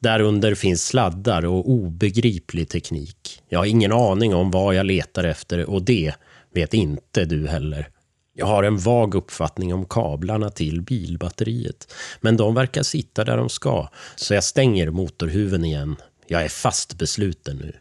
Därunder 0.00 0.54
finns 0.54 0.86
sladdar 0.86 1.44
och 1.44 1.70
obegriplig 1.70 2.68
teknik. 2.68 3.42
Jag 3.48 3.58
har 3.58 3.66
ingen 3.66 3.92
aning 3.92 4.34
om 4.34 4.50
vad 4.50 4.74
jag 4.74 4.86
letar 4.86 5.24
efter 5.24 5.70
och 5.70 5.82
det 5.82 6.14
vet 6.54 6.74
inte 6.74 7.24
du 7.24 7.48
heller. 7.48 7.88
Jag 8.34 8.46
har 8.46 8.62
en 8.62 8.78
vag 8.78 9.14
uppfattning 9.14 9.74
om 9.74 9.84
kablarna 9.84 10.50
till 10.50 10.82
bilbatteriet, 10.82 11.94
men 12.20 12.36
de 12.36 12.54
verkar 12.54 12.82
sitta 12.82 13.24
där 13.24 13.36
de 13.36 13.48
ska, 13.48 13.88
så 14.16 14.34
jag 14.34 14.44
stänger 14.44 14.90
motorhuven 14.90 15.64
igen. 15.64 15.96
Jag 16.26 16.44
är 16.44 16.48
fast 16.48 16.98
besluten 16.98 17.56
nu. 17.56 17.72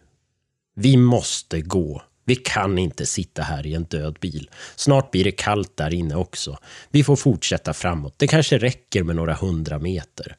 Vi 0.76 0.98
måste 0.98 1.62
gå. 1.62 2.02
Vi 2.26 2.36
kan 2.36 2.78
inte 2.78 3.06
sitta 3.06 3.42
här 3.42 3.66
i 3.68 3.74
en 3.74 3.84
död 3.84 4.18
bil. 4.22 4.50
Snart 4.76 5.12
blir 5.12 5.24
det 5.24 5.32
kallt 5.32 5.78
där 5.78 5.94
inne 5.94 6.16
också. 6.16 6.58
Vi 6.92 7.04
får 7.04 7.16
fortsätta 7.16 7.74
framåt. 7.74 8.14
Det 8.18 8.28
kanske 8.28 8.58
räcker 8.58 9.04
med 9.04 9.16
några 9.16 9.34
hundra 9.34 9.80
meter. 9.80 10.36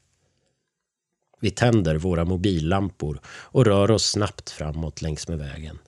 Vi 1.41 1.51
tänder 1.51 1.97
våra 1.97 2.25
mobillampor 2.25 3.21
och 3.27 3.65
rör 3.65 3.91
oss 3.91 4.11
snabbt 4.11 4.51
framåt 4.51 5.03
längs 5.03 5.29
med 5.29 5.39
vägen. 5.39 5.79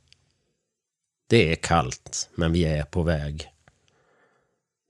Det 1.28 1.52
är 1.52 1.54
kallt, 1.54 2.30
men 2.34 2.52
vi 2.52 2.64
är 2.64 2.82
på 2.82 3.02
väg. 3.02 3.48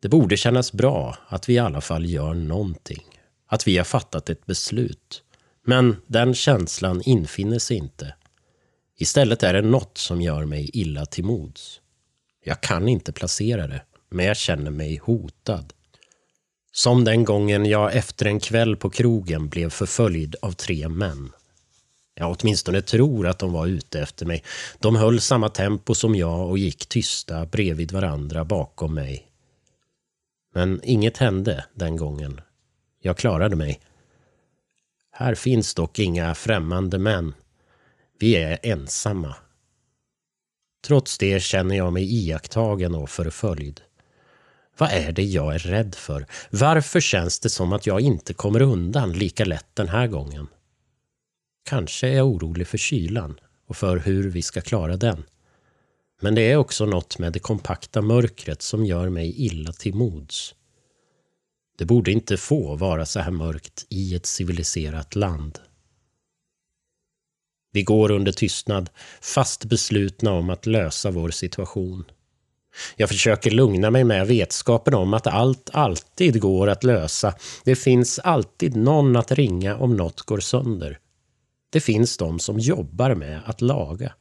Det 0.02 0.08
borde 0.08 0.36
kännas 0.36 0.72
bra 0.72 1.16
att 1.28 1.48
vi 1.48 1.54
i 1.54 1.58
alla 1.58 1.80
fall 1.80 2.06
gör 2.06 2.34
någonting. 2.34 3.04
Att 3.46 3.68
vi 3.68 3.76
har 3.76 3.84
fattat 3.84 4.30
ett 4.30 4.46
beslut. 4.46 5.22
Men 5.64 5.96
den 6.06 6.34
känslan 6.34 7.02
infinner 7.04 7.58
sig 7.58 7.76
inte. 7.76 8.14
Istället 8.96 9.42
är 9.42 9.52
det 9.52 9.62
något 9.62 9.98
som 9.98 10.22
gör 10.22 10.44
mig 10.44 10.70
illa 10.72 11.06
till 11.06 11.24
mods. 11.24 11.80
Jag 12.44 12.60
kan 12.60 12.88
inte 12.88 13.12
placera 13.12 13.66
det, 13.66 13.82
men 14.10 14.24
jag 14.26 14.36
känner 14.36 14.70
mig 14.70 14.96
hotad. 14.96 15.72
Som 16.72 17.04
den 17.04 17.24
gången 17.24 17.66
jag 17.66 17.96
efter 17.96 18.26
en 18.26 18.40
kväll 18.40 18.76
på 18.76 18.90
krogen 18.90 19.48
blev 19.48 19.70
förföljd 19.70 20.36
av 20.42 20.52
tre 20.52 20.88
män. 20.88 21.32
Jag 22.14 22.36
åtminstone 22.40 22.82
tror 22.82 23.26
att 23.26 23.38
de 23.38 23.52
var 23.52 23.66
ute 23.66 24.00
efter 24.00 24.26
mig. 24.26 24.44
De 24.78 24.96
höll 24.96 25.20
samma 25.20 25.48
tempo 25.48 25.94
som 25.94 26.14
jag 26.14 26.48
och 26.48 26.58
gick 26.58 26.86
tysta 26.86 27.46
bredvid 27.46 27.92
varandra 27.92 28.44
bakom 28.44 28.94
mig. 28.94 29.26
Men 30.54 30.80
inget 30.84 31.16
hände 31.18 31.64
den 31.74 31.96
gången. 31.96 32.40
Jag 33.00 33.16
klarade 33.16 33.56
mig. 33.56 33.80
Här 35.10 35.34
finns 35.34 35.74
dock 35.74 35.98
inga 35.98 36.34
främmande 36.34 36.98
män. 36.98 37.34
Vi 38.18 38.36
är 38.36 38.58
ensamma. 38.62 39.34
Trots 40.86 41.18
det 41.18 41.42
känner 41.42 41.76
jag 41.76 41.92
mig 41.92 42.14
iakttagen 42.14 42.94
och 42.94 43.10
förföljd. 43.10 43.80
Vad 44.78 44.90
är 44.90 45.12
det 45.12 45.22
jag 45.22 45.54
är 45.54 45.58
rädd 45.58 45.94
för? 45.94 46.26
Varför 46.50 47.00
känns 47.00 47.40
det 47.40 47.48
som 47.48 47.72
att 47.72 47.86
jag 47.86 48.00
inte 48.00 48.34
kommer 48.34 48.62
undan 48.62 49.12
lika 49.12 49.44
lätt 49.44 49.66
den 49.74 49.88
här 49.88 50.06
gången? 50.06 50.46
Kanske 51.68 52.08
är 52.08 52.16
jag 52.16 52.26
orolig 52.26 52.66
för 52.66 52.78
kylan 52.78 53.40
och 53.66 53.76
för 53.76 53.96
hur 53.96 54.30
vi 54.30 54.42
ska 54.42 54.60
klara 54.60 54.96
den. 54.96 55.22
Men 56.20 56.34
det 56.34 56.52
är 56.52 56.56
också 56.56 56.86
något 56.86 57.18
med 57.18 57.32
det 57.32 57.38
kompakta 57.38 58.02
mörkret 58.02 58.62
som 58.62 58.84
gör 58.84 59.08
mig 59.08 59.46
illa 59.46 59.72
till 59.72 59.94
mods. 59.94 60.54
Det 61.78 61.84
borde 61.84 62.12
inte 62.12 62.36
få 62.36 62.76
vara 62.76 63.06
så 63.06 63.20
här 63.20 63.30
mörkt 63.30 63.86
i 63.88 64.14
ett 64.14 64.26
civiliserat 64.26 65.14
land. 65.14 65.58
Vi 67.76 67.82
går 67.82 68.10
under 68.10 68.32
tystnad, 68.32 68.90
fast 69.20 69.64
beslutna 69.64 70.32
om 70.32 70.50
att 70.50 70.66
lösa 70.66 71.10
vår 71.10 71.30
situation. 71.30 72.04
Jag 72.96 73.08
försöker 73.08 73.50
lugna 73.50 73.90
mig 73.90 74.04
med 74.04 74.26
vetskapen 74.26 74.94
om 74.94 75.14
att 75.14 75.26
allt 75.26 75.70
alltid 75.72 76.40
går 76.40 76.68
att 76.68 76.84
lösa. 76.84 77.34
Det 77.64 77.76
finns 77.76 78.18
alltid 78.18 78.76
någon 78.76 79.16
att 79.16 79.32
ringa 79.32 79.76
om 79.76 79.96
något 79.96 80.20
går 80.20 80.40
sönder. 80.40 80.98
Det 81.72 81.80
finns 81.80 82.16
de 82.16 82.38
som 82.38 82.58
jobbar 82.58 83.14
med 83.14 83.40
att 83.46 83.60
laga. 83.60 84.12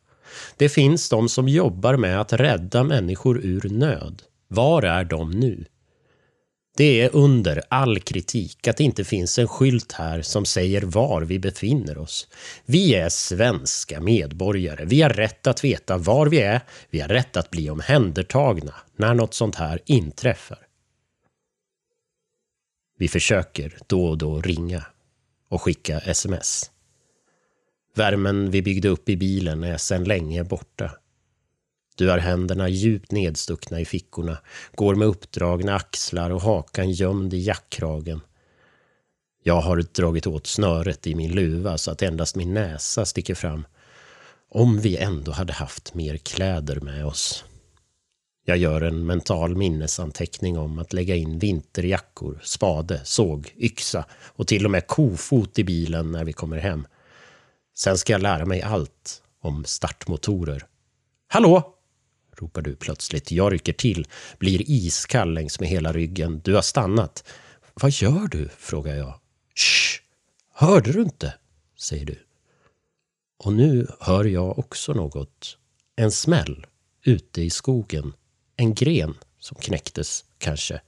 Det 0.58 0.70
finns 0.70 1.10
de 1.10 1.30
som 1.30 1.48
jobbar 1.48 1.98
med 1.98 2.22
att 2.22 2.34
rädda 2.34 2.84
människor 2.84 3.46
ur 3.46 3.70
nöd. 3.70 4.22
Var 4.48 4.84
är 4.84 5.04
de 5.04 5.32
nu? 5.32 5.66
Det 6.78 7.02
är 7.02 7.16
under 7.16 7.64
all 7.70 8.00
kritik 8.00 8.68
att 8.68 8.78
det 8.78 8.84
inte 8.84 9.04
finns 9.04 9.40
en 9.40 9.48
skylt 9.48 9.92
här 9.92 10.22
som 10.22 10.46
säger 10.46 10.82
var 10.82 11.22
vi 11.22 11.40
befinner 11.40 11.98
oss. 11.98 12.28
Vi 12.66 12.96
är 12.96 13.10
svenska 13.10 14.02
medborgare. 14.02 14.86
Vi 14.86 15.02
har 15.02 15.10
rätt 15.10 15.48
att 15.48 15.64
veta 15.64 15.98
var 15.98 16.28
vi 16.28 16.42
är. 16.42 16.62
Vi 16.90 17.00
har 17.00 17.08
rätt 17.08 17.38
att 17.38 17.52
bli 17.52 17.70
omhändertagna 17.70 18.74
när 18.96 19.14
något 19.14 19.34
sånt 19.34 19.56
här 19.56 19.80
inträffar. 19.86 20.60
Vi 22.98 23.08
försöker 23.08 23.78
då 23.88 24.06
och 24.06 24.18
då 24.18 24.42
ringa 24.42 24.86
och 25.50 25.62
skicka 25.62 26.00
sms. 26.00 26.72
Värmen 27.96 28.52
vi 28.52 28.62
byggde 28.62 28.90
upp 28.90 29.10
i 29.10 29.18
bilen 29.18 29.64
är 29.64 29.78
sedan 29.78 30.04
länge 30.04 30.44
borta. 30.44 30.92
Du 31.96 32.10
har 32.10 32.18
händerna 32.18 32.70
djupt 32.70 33.12
nedstuckna 33.12 33.80
i 33.80 33.86
fickorna, 33.86 34.38
går 34.74 34.96
med 34.96 35.08
uppdragna 35.08 35.76
axlar 35.76 36.30
och 36.30 36.42
hakan 36.42 36.92
gömd 36.92 37.34
i 37.34 37.38
jackkragen. 37.38 38.22
Jag 39.44 39.62
har 39.62 39.84
dragit 39.94 40.28
åt 40.28 40.48
snöret 40.48 41.08
i 41.08 41.16
min 41.16 41.32
luva 41.32 41.78
så 41.78 41.92
att 41.92 42.02
endast 42.02 42.36
min 42.36 42.54
näsa 42.54 43.06
sticker 43.06 43.36
fram. 43.36 43.66
Om 44.50 44.80
vi 44.80 44.98
ändå 44.98 45.32
hade 45.32 45.54
haft 45.54 45.94
mer 45.94 46.18
kläder 46.18 46.80
med 46.80 47.06
oss. 47.06 47.46
Jag 48.46 48.58
gör 48.58 48.82
en 48.82 49.06
mental 49.06 49.56
minnesanteckning 49.56 50.58
om 50.58 50.80
att 50.80 50.94
lägga 50.94 51.16
in 51.16 51.40
vinterjackor, 51.40 52.40
spade, 52.44 53.02
såg, 53.04 53.54
yxa 53.58 54.06
och 54.12 54.48
till 54.48 54.66
och 54.66 54.72
med 54.72 54.88
kofot 54.88 55.60
i 55.60 55.64
bilen 55.64 56.12
när 56.12 56.26
vi 56.26 56.34
kommer 56.34 56.58
hem. 56.58 56.88
Sen 57.78 57.98
ska 57.98 58.14
jag 58.14 58.22
lära 58.22 58.46
mig 58.46 58.62
allt 58.62 59.22
om 59.42 59.66
startmotorer. 59.66 60.66
Hallå! 61.28 61.75
Ropar 62.36 62.62
du 62.62 62.76
plötsligt. 62.76 63.32
Jag 63.32 63.54
rycker 63.54 63.74
till, 63.74 64.08
blir 64.40 64.70
iskall 64.70 65.34
längs 65.34 65.60
med 65.60 65.70
hela 65.70 65.94
ryggen. 65.94 66.42
Du 66.44 66.56
har 66.56 66.62
stannat. 66.62 67.24
Vad 67.74 67.92
gör 67.92 68.28
du? 68.28 68.50
frågar 68.58 68.96
jag. 68.96 69.20
Shh! 69.56 70.02
Hörde 70.54 70.92
du 70.92 71.02
inte? 71.02 71.34
säger 71.80 72.06
du. 72.06 72.20
Och 73.38 73.54
nu 73.54 73.88
hör 74.00 74.26
jag 74.26 74.60
också 74.60 74.94
något. 74.94 75.58
En 75.96 76.12
smäll 76.12 76.66
ute 77.04 77.42
i 77.42 77.50
skogen. 77.50 78.14
En 78.56 78.74
gren 78.74 79.14
som 79.40 79.58
knäcktes, 79.58 80.26
kanske. 80.38 80.82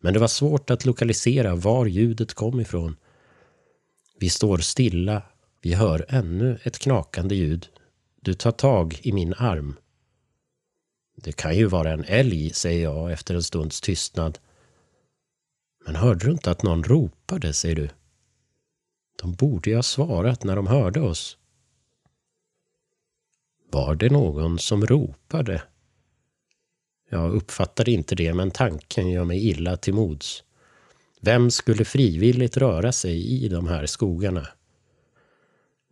Men 0.00 0.14
det 0.14 0.20
var 0.20 0.28
svårt 0.28 0.70
att 0.70 0.84
lokalisera 0.84 1.54
var 1.54 1.86
ljudet 1.86 2.34
kom 2.34 2.60
ifrån. 2.60 2.96
Vi 4.18 4.30
står 4.30 4.58
stilla. 4.58 5.22
Vi 5.62 5.74
hör 5.74 6.06
ännu 6.08 6.58
ett 6.62 6.78
knakande 6.78 7.34
ljud. 7.34 7.68
Du 8.20 8.34
tar 8.34 8.52
tag 8.52 8.98
i 9.02 9.12
min 9.12 9.34
arm 9.34 9.76
det 11.22 11.32
kan 11.32 11.56
ju 11.56 11.66
vara 11.66 11.92
en 11.92 12.04
älg, 12.04 12.50
säger 12.50 12.82
jag 12.82 13.12
efter 13.12 13.34
en 13.34 13.42
stunds 13.42 13.80
tystnad. 13.80 14.38
Men 15.86 15.96
hörde 15.96 16.26
du 16.26 16.32
inte 16.32 16.50
att 16.50 16.62
någon 16.62 16.84
ropade, 16.84 17.52
säger 17.52 17.76
du. 17.76 17.88
De 19.22 19.32
borde 19.32 19.70
ju 19.70 19.76
ha 19.76 19.82
svarat 19.82 20.44
när 20.44 20.56
de 20.56 20.66
hörde 20.66 21.00
oss. 21.00 21.36
Var 23.70 23.94
det 23.94 24.10
någon 24.10 24.58
som 24.58 24.86
ropade? 24.86 25.62
Jag 27.10 27.34
uppfattade 27.34 27.90
inte 27.90 28.14
det, 28.14 28.34
men 28.34 28.50
tanken 28.50 29.10
gör 29.10 29.24
mig 29.24 29.48
illa 29.48 29.76
till 29.76 29.94
mods. 29.94 30.44
Vem 31.20 31.50
skulle 31.50 31.84
frivilligt 31.84 32.56
röra 32.56 32.92
sig 32.92 33.44
i 33.44 33.48
de 33.48 33.68
här 33.68 33.86
skogarna? 33.86 34.48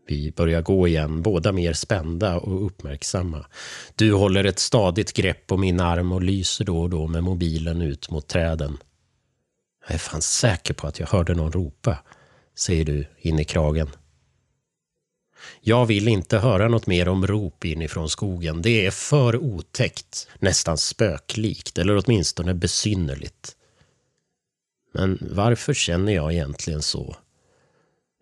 Vi 0.09 0.33
börjar 0.33 0.63
gå 0.63 0.89
igen, 0.89 1.23
båda 1.23 1.53
mer 1.53 1.73
spända 1.73 2.39
och 2.39 2.67
uppmärksamma. 2.67 3.47
Du 3.95 4.13
håller 4.13 4.45
ett 4.45 4.59
stadigt 4.59 5.13
grepp 5.13 5.53
om 5.53 5.61
min 5.61 5.81
arm 5.81 6.13
och 6.13 6.23
lyser 6.23 6.65
då 6.65 6.81
och 6.81 6.91
då 6.91 7.07
med 7.07 7.25
mobilen 7.25 7.83
ut 7.83 8.11
mot 8.11 8.29
träden. 8.29 8.79
Jag 9.87 9.95
är 9.95 9.99
fan 9.99 10.23
säker 10.23 10.75
på 10.75 10.87
att 10.87 11.01
jag 11.01 11.07
hörde 11.07 11.35
någon 11.35 11.53
ropa, 11.53 11.99
säger 12.59 12.85
du 12.85 13.07
in 13.19 13.39
i 13.39 13.45
kragen. 13.45 13.89
Jag 15.61 15.87
vill 15.87 16.09
inte 16.09 16.39
höra 16.39 16.69
något 16.69 16.87
mer 16.87 17.09
om 17.09 17.27
rop 17.27 17.65
inifrån 17.65 18.09
skogen. 18.09 18.63
Det 18.63 18.87
är 18.87 18.91
för 18.91 19.37
otäckt, 19.37 20.29
nästan 20.39 20.79
spöklikt 20.79 21.79
eller 21.79 22.03
åtminstone 22.05 22.55
besynnerligt. 22.55 23.57
Men 24.95 25.19
varför 25.31 25.75
känner 25.75 26.13
jag 26.13 26.33
egentligen 26.33 26.83
så? 26.83 27.17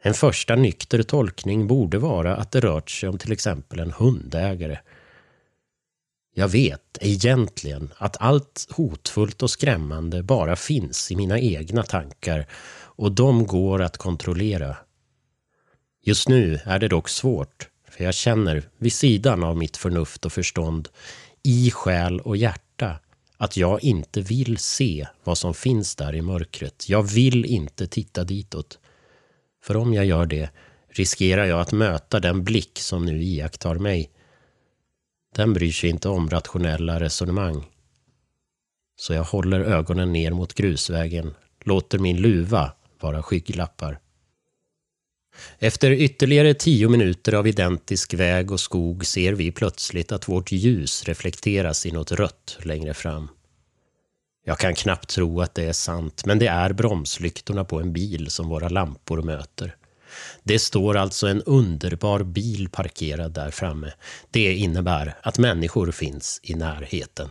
En 0.06 0.14
första 0.14 0.56
nykter 0.56 1.02
tolkning 1.02 1.66
borde 1.66 1.98
vara 1.98 2.36
att 2.36 2.50
det 2.50 2.60
rört 2.60 2.90
sig 2.90 3.08
om 3.08 3.18
till 3.18 3.32
exempel 3.32 3.80
en 3.80 3.92
hundägare. 3.92 4.78
Jag 6.34 6.48
vet 6.48 6.98
egentligen 7.00 7.92
att 7.96 8.16
allt 8.20 8.66
hotfullt 8.70 9.42
och 9.42 9.50
skrämmande 9.50 10.22
bara 10.22 10.56
finns 10.56 11.10
i 11.10 11.16
mina 11.16 11.38
egna 11.38 11.82
tankar 11.82 12.46
och 12.78 13.12
de 13.12 13.46
går 13.46 13.82
att 13.82 13.96
kontrollera. 13.96 14.76
Just 16.02 16.28
nu 16.28 16.60
är 16.64 16.78
det 16.78 16.88
dock 16.88 17.08
svårt, 17.08 17.68
för 17.90 18.04
jag 18.04 18.14
känner 18.14 18.62
vid 18.78 18.92
sidan 18.92 19.44
av 19.44 19.56
mitt 19.56 19.76
förnuft 19.76 20.24
och 20.24 20.32
förstånd, 20.32 20.88
i 21.42 21.70
själ 21.70 22.20
och 22.20 22.36
hjärta, 22.36 22.98
att 23.36 23.56
jag 23.56 23.84
inte 23.84 24.20
vill 24.20 24.58
se 24.58 25.06
vad 25.24 25.38
som 25.38 25.54
finns 25.54 25.96
där 25.96 26.14
i 26.14 26.22
mörkret. 26.22 26.88
Jag 26.88 27.02
vill 27.02 27.44
inte 27.44 27.86
titta 27.86 28.24
ditåt. 28.24 28.78
För 29.66 29.76
om 29.76 29.94
jag 29.94 30.04
gör 30.04 30.26
det 30.26 30.50
riskerar 30.88 31.44
jag 31.44 31.60
att 31.60 31.72
möta 31.72 32.20
den 32.20 32.44
blick 32.44 32.78
som 32.78 33.04
nu 33.04 33.22
iakttar 33.22 33.74
mig. 33.74 34.10
Den 35.34 35.52
bryr 35.52 35.72
sig 35.72 35.90
inte 35.90 36.08
om 36.08 36.30
rationella 36.30 37.00
resonemang. 37.00 37.66
Så 38.96 39.12
jag 39.12 39.24
håller 39.24 39.60
ögonen 39.60 40.12
ner 40.12 40.30
mot 40.30 40.54
grusvägen, 40.54 41.34
låter 41.64 41.98
min 41.98 42.20
luva 42.20 42.72
vara 43.00 43.22
skygglappar. 43.22 43.98
Efter 45.58 45.90
ytterligare 45.90 46.54
tio 46.54 46.88
minuter 46.88 47.32
av 47.32 47.46
identisk 47.46 48.14
väg 48.14 48.50
och 48.50 48.60
skog 48.60 49.06
ser 49.06 49.32
vi 49.32 49.52
plötsligt 49.52 50.12
att 50.12 50.28
vårt 50.28 50.52
ljus 50.52 51.04
reflekteras 51.04 51.86
i 51.86 51.90
något 51.90 52.12
rött 52.12 52.58
längre 52.62 52.94
fram. 52.94 53.28
Jag 54.48 54.58
kan 54.58 54.74
knappt 54.74 55.08
tro 55.08 55.40
att 55.40 55.54
det 55.54 55.64
är 55.64 55.72
sant, 55.72 56.24
men 56.26 56.38
det 56.38 56.46
är 56.46 56.72
bromslyktorna 56.72 57.64
på 57.64 57.80
en 57.80 57.92
bil 57.92 58.30
som 58.30 58.48
våra 58.48 58.68
lampor 58.68 59.22
möter. 59.22 59.76
Det 60.42 60.58
står 60.58 60.96
alltså 60.96 61.26
en 61.26 61.42
underbar 61.42 62.22
bil 62.22 62.68
parkerad 62.68 63.32
där 63.32 63.50
framme. 63.50 63.92
Det 64.30 64.54
innebär 64.54 65.14
att 65.22 65.38
människor 65.38 65.90
finns 65.90 66.40
i 66.42 66.54
närheten. 66.54 67.30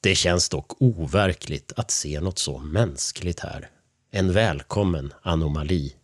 Det 0.00 0.14
känns 0.14 0.48
dock 0.48 0.82
overkligt 0.82 1.72
att 1.76 1.90
se 1.90 2.20
något 2.20 2.38
så 2.38 2.58
mänskligt 2.58 3.40
här. 3.40 3.70
En 4.10 4.32
välkommen 4.32 5.12
anomali. 5.22 5.94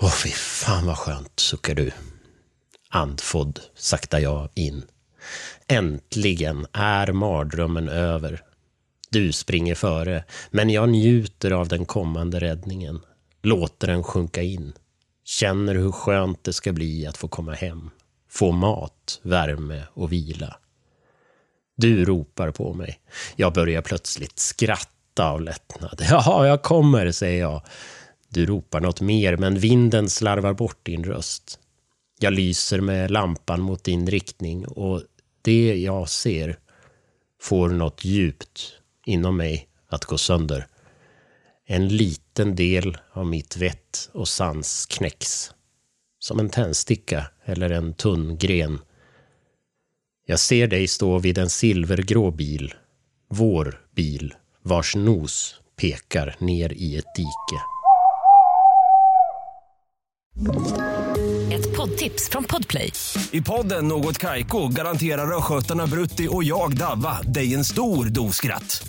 Åh, 0.00 0.12
fy 0.12 0.30
fan 0.30 0.86
vad 0.86 0.98
skönt, 0.98 1.40
suckar 1.40 1.74
du. 1.74 1.92
Andfådd 2.88 3.60
saktar 3.74 4.18
jag 4.18 4.48
in. 4.54 4.82
Äntligen 5.68 6.66
är 6.72 7.12
mardrömmen 7.12 7.88
över. 7.88 8.42
Du 9.16 9.32
springer 9.32 9.74
före, 9.74 10.24
men 10.50 10.70
jag 10.70 10.88
njuter 10.88 11.50
av 11.50 11.68
den 11.68 11.84
kommande 11.84 12.40
räddningen. 12.40 13.00
Låter 13.42 13.86
den 13.86 14.02
sjunka 14.02 14.42
in. 14.42 14.72
Känner 15.24 15.74
hur 15.74 15.92
skönt 15.92 16.44
det 16.44 16.52
ska 16.52 16.72
bli 16.72 17.06
att 17.06 17.16
få 17.16 17.28
komma 17.28 17.52
hem. 17.52 17.90
Få 18.30 18.52
mat, 18.52 19.20
värme 19.22 19.82
och 19.92 20.12
vila. 20.12 20.56
Du 21.76 22.04
ropar 22.04 22.50
på 22.50 22.74
mig. 22.74 23.00
Jag 23.36 23.52
börjar 23.52 23.82
plötsligt 23.82 24.38
skratta 24.38 25.30
av 25.30 25.40
lättnad. 25.40 26.02
Jaha, 26.10 26.46
jag 26.46 26.62
kommer, 26.62 27.12
säger 27.12 27.40
jag. 27.40 27.62
Du 28.28 28.46
ropar 28.46 28.80
något 28.80 29.00
mer, 29.00 29.36
men 29.36 29.58
vinden 29.58 30.10
slarvar 30.10 30.52
bort 30.52 30.86
din 30.86 31.04
röst. 31.04 31.58
Jag 32.18 32.32
lyser 32.32 32.80
med 32.80 33.10
lampan 33.10 33.60
mot 33.60 33.84
din 33.84 34.06
riktning 34.06 34.66
och 34.66 35.02
det 35.42 35.74
jag 35.74 36.08
ser 36.08 36.58
får 37.40 37.68
något 37.68 38.04
djupt 38.04 38.76
inom 39.06 39.36
mig 39.36 39.68
att 39.88 40.04
gå 40.04 40.18
sönder. 40.18 40.66
En 41.66 41.88
liten 41.88 42.56
del 42.56 42.98
av 43.12 43.26
mitt 43.26 43.56
vett 43.56 44.10
och 44.12 44.28
sans 44.28 44.86
knäcks. 44.86 45.50
Som 46.18 46.40
en 46.40 46.50
tändsticka 46.50 47.26
eller 47.44 47.70
en 47.70 47.94
tunn 47.94 48.38
gren. 48.38 48.78
Jag 50.26 50.40
ser 50.40 50.66
dig 50.66 50.88
stå 50.88 51.18
vid 51.18 51.38
en 51.38 51.50
silvergrå 51.50 52.30
bil. 52.30 52.74
Vår 53.28 53.80
bil, 53.94 54.34
vars 54.62 54.96
nos 54.96 55.60
pekar 55.76 56.36
ner 56.38 56.72
i 56.72 56.96
ett 56.96 57.14
dike. 57.16 57.62
Ett 61.52 61.76
poddtips 61.76 62.28
från 62.28 62.44
Podplay. 62.44 62.92
I 63.30 63.40
podden 63.40 63.88
Något 63.88 64.18
Kaiko 64.18 64.68
garanterar 64.68 65.36
östgötarna 65.36 65.86
Brutti 65.86 66.28
och 66.30 66.44
jag, 66.44 66.76
Davva, 66.76 67.22
dig 67.22 67.54
en 67.54 67.64
stor 67.64 68.04
dos 68.04 68.36
skratt. 68.36 68.88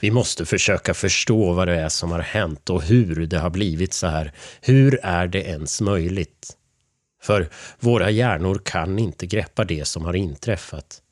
Vi 0.00 0.10
måste 0.10 0.46
försöka 0.46 0.94
förstå 0.94 1.52
vad 1.52 1.68
det 1.68 1.80
är 1.80 1.88
som 1.88 2.12
har 2.12 2.20
hänt 2.20 2.70
och 2.70 2.82
hur 2.82 3.26
det 3.26 3.38
har 3.38 3.50
blivit 3.50 3.94
så 3.94 4.06
här. 4.06 4.32
Hur 4.60 5.00
är 5.02 5.26
det 5.26 5.42
ens 5.42 5.80
möjligt? 5.80 6.56
För 7.22 7.48
våra 7.80 8.10
hjärnor 8.10 8.60
kan 8.64 8.98
inte 8.98 9.26
greppa 9.26 9.64
det 9.64 9.84
som 9.84 10.04
har 10.04 10.16
inträffat. 10.16 11.02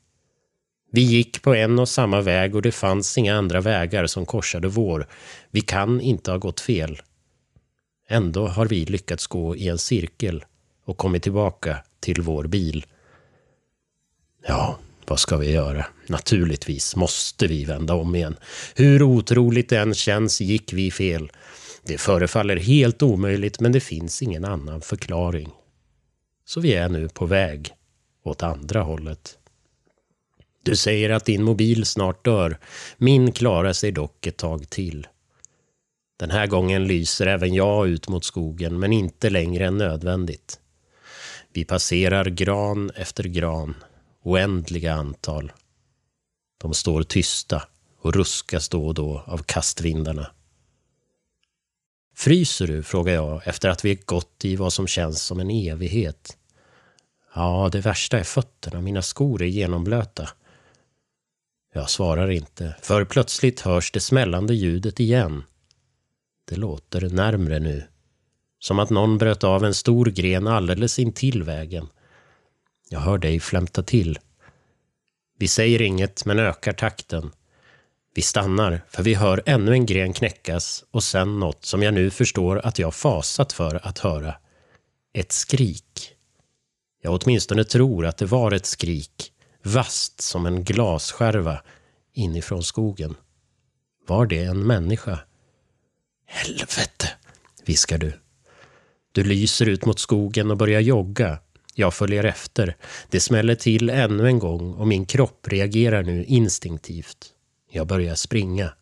Vi 0.91 1.01
gick 1.01 1.41
på 1.41 1.55
en 1.55 1.79
och 1.79 1.89
samma 1.89 2.21
väg 2.21 2.55
och 2.55 2.61
det 2.61 2.71
fanns 2.71 3.17
inga 3.17 3.35
andra 3.35 3.61
vägar 3.61 4.05
som 4.05 4.25
korsade 4.25 4.67
vår. 4.67 5.07
Vi 5.51 5.61
kan 5.61 6.01
inte 6.01 6.31
ha 6.31 6.37
gått 6.37 6.59
fel. 6.59 7.01
Ändå 8.09 8.47
har 8.47 8.65
vi 8.65 8.85
lyckats 8.85 9.27
gå 9.27 9.55
i 9.55 9.67
en 9.67 9.77
cirkel 9.77 10.45
och 10.85 10.97
kommit 10.97 11.23
tillbaka 11.23 11.77
till 11.99 12.21
vår 12.21 12.43
bil. 12.43 12.85
Ja, 14.47 14.79
vad 15.07 15.19
ska 15.19 15.37
vi 15.37 15.51
göra? 15.51 15.85
Naturligtvis 16.07 16.95
måste 16.95 17.47
vi 17.47 17.65
vända 17.65 17.93
om 17.93 18.15
igen. 18.15 18.35
Hur 18.75 19.03
otroligt 19.03 19.69
det 19.69 19.77
än 19.77 19.93
känns 19.93 20.41
gick 20.41 20.73
vi 20.73 20.91
fel. 20.91 21.31
Det 21.83 21.97
förefaller 21.97 22.57
helt 22.57 23.01
omöjligt, 23.01 23.59
men 23.59 23.71
det 23.71 23.79
finns 23.79 24.21
ingen 24.21 24.45
annan 24.45 24.81
förklaring. 24.81 25.49
Så 26.45 26.59
vi 26.59 26.73
är 26.73 26.89
nu 26.89 27.09
på 27.09 27.25
väg 27.25 27.73
åt 28.23 28.43
andra 28.43 28.81
hållet. 28.81 29.37
Du 30.63 30.75
säger 30.75 31.09
att 31.09 31.25
din 31.25 31.43
mobil 31.43 31.85
snart 31.85 32.25
dör. 32.25 32.57
Min 32.97 33.31
klarar 33.31 33.73
sig 33.73 33.91
dock 33.91 34.27
ett 34.27 34.37
tag 34.37 34.69
till. 34.69 35.07
Den 36.17 36.31
här 36.31 36.47
gången 36.47 36.87
lyser 36.87 37.27
även 37.27 37.53
jag 37.53 37.87
ut 37.87 38.07
mot 38.07 38.23
skogen, 38.23 38.79
men 38.79 38.93
inte 38.93 39.29
längre 39.29 39.65
än 39.65 39.77
nödvändigt. 39.77 40.59
Vi 41.53 41.65
passerar 41.65 42.25
gran 42.25 42.91
efter 42.95 43.23
gran, 43.23 43.75
oändliga 44.23 44.93
antal. 44.93 45.51
De 46.57 46.73
står 46.73 47.03
tysta 47.03 47.63
och 48.01 48.13
ruskas 48.13 48.69
då 48.69 48.87
och 48.87 48.93
då 48.93 49.23
av 49.27 49.37
kastvindarna. 49.37 50.31
Fryser 52.15 52.67
du? 52.67 52.83
frågar 52.83 53.13
jag 53.13 53.47
efter 53.47 53.69
att 53.69 53.85
vi 53.85 53.95
gått 53.95 54.45
i 54.45 54.55
vad 54.55 54.73
som 54.73 54.87
känns 54.87 55.23
som 55.23 55.39
en 55.39 55.49
evighet. 55.49 56.37
Ja, 57.35 57.69
det 57.71 57.79
värsta 57.79 58.19
är 58.19 58.23
fötterna. 58.23 58.81
Mina 58.81 59.01
skor 59.01 59.41
är 59.41 59.45
genomblöta. 59.45 60.29
Jag 61.73 61.89
svarar 61.89 62.31
inte, 62.31 62.75
för 62.81 63.05
plötsligt 63.05 63.59
hörs 63.59 63.91
det 63.91 63.99
smällande 63.99 64.53
ljudet 64.53 64.99
igen. 64.99 65.43
Det 66.49 66.55
låter 66.55 67.09
närmre 67.09 67.59
nu. 67.59 67.83
Som 68.59 68.79
att 68.79 68.89
någon 68.89 69.17
bröt 69.17 69.43
av 69.43 69.65
en 69.65 69.73
stor 69.73 70.05
gren 70.05 70.47
alldeles 70.47 70.99
intill 70.99 71.43
vägen. 71.43 71.87
Jag 72.93 72.99
hör 72.99 73.17
dig 73.17 73.39
flämta 73.39 73.83
till. 73.83 74.19
Vi 75.37 75.47
säger 75.47 75.81
inget, 75.81 76.25
men 76.25 76.39
ökar 76.39 76.73
takten. 76.73 77.31
Vi 78.15 78.21
stannar, 78.21 78.81
för 78.89 79.03
vi 79.03 79.13
hör 79.13 79.43
ännu 79.45 79.71
en 79.71 79.85
gren 79.85 80.13
knäckas 80.13 80.83
och 80.91 81.03
sen 81.03 81.39
något 81.39 81.65
som 81.65 81.83
jag 81.83 81.93
nu 81.93 82.09
förstår 82.09 82.57
att 82.57 82.79
jag 82.79 82.95
fasat 82.95 83.53
för 83.53 83.87
att 83.87 83.99
höra. 83.99 84.35
Ett 85.13 85.31
skrik. 85.31 86.15
Jag 87.01 87.19
åtminstone 87.21 87.63
tror 87.63 88.05
att 88.05 88.17
det 88.17 88.25
var 88.25 88.51
ett 88.51 88.65
skrik, 88.65 89.31
vast 89.63 90.21
som 90.21 90.45
en 90.45 90.63
glasskärva 90.63 91.61
inifrån 92.13 92.63
skogen. 92.63 93.15
Var 94.07 94.25
det 94.25 94.43
en 94.43 94.67
människa? 94.67 95.19
Helvete, 96.25 97.09
viskar 97.65 97.97
du. 97.97 98.13
Du 99.11 99.23
lyser 99.23 99.69
ut 99.69 99.85
mot 99.85 99.99
skogen 99.99 100.51
och 100.51 100.57
börjar 100.57 100.81
jogga. 100.81 101.39
Jag 101.75 101.93
följer 101.93 102.23
efter. 102.23 102.75
Det 103.09 103.19
smäller 103.19 103.55
till 103.55 103.89
ännu 103.89 104.27
en 104.27 104.39
gång 104.39 104.73
och 104.73 104.87
min 104.87 105.05
kropp 105.05 105.47
reagerar 105.47 106.03
nu 106.03 106.25
instinktivt. 106.25 107.17
Jag 107.71 107.87
börjar 107.87 108.15
springa. 108.15 108.73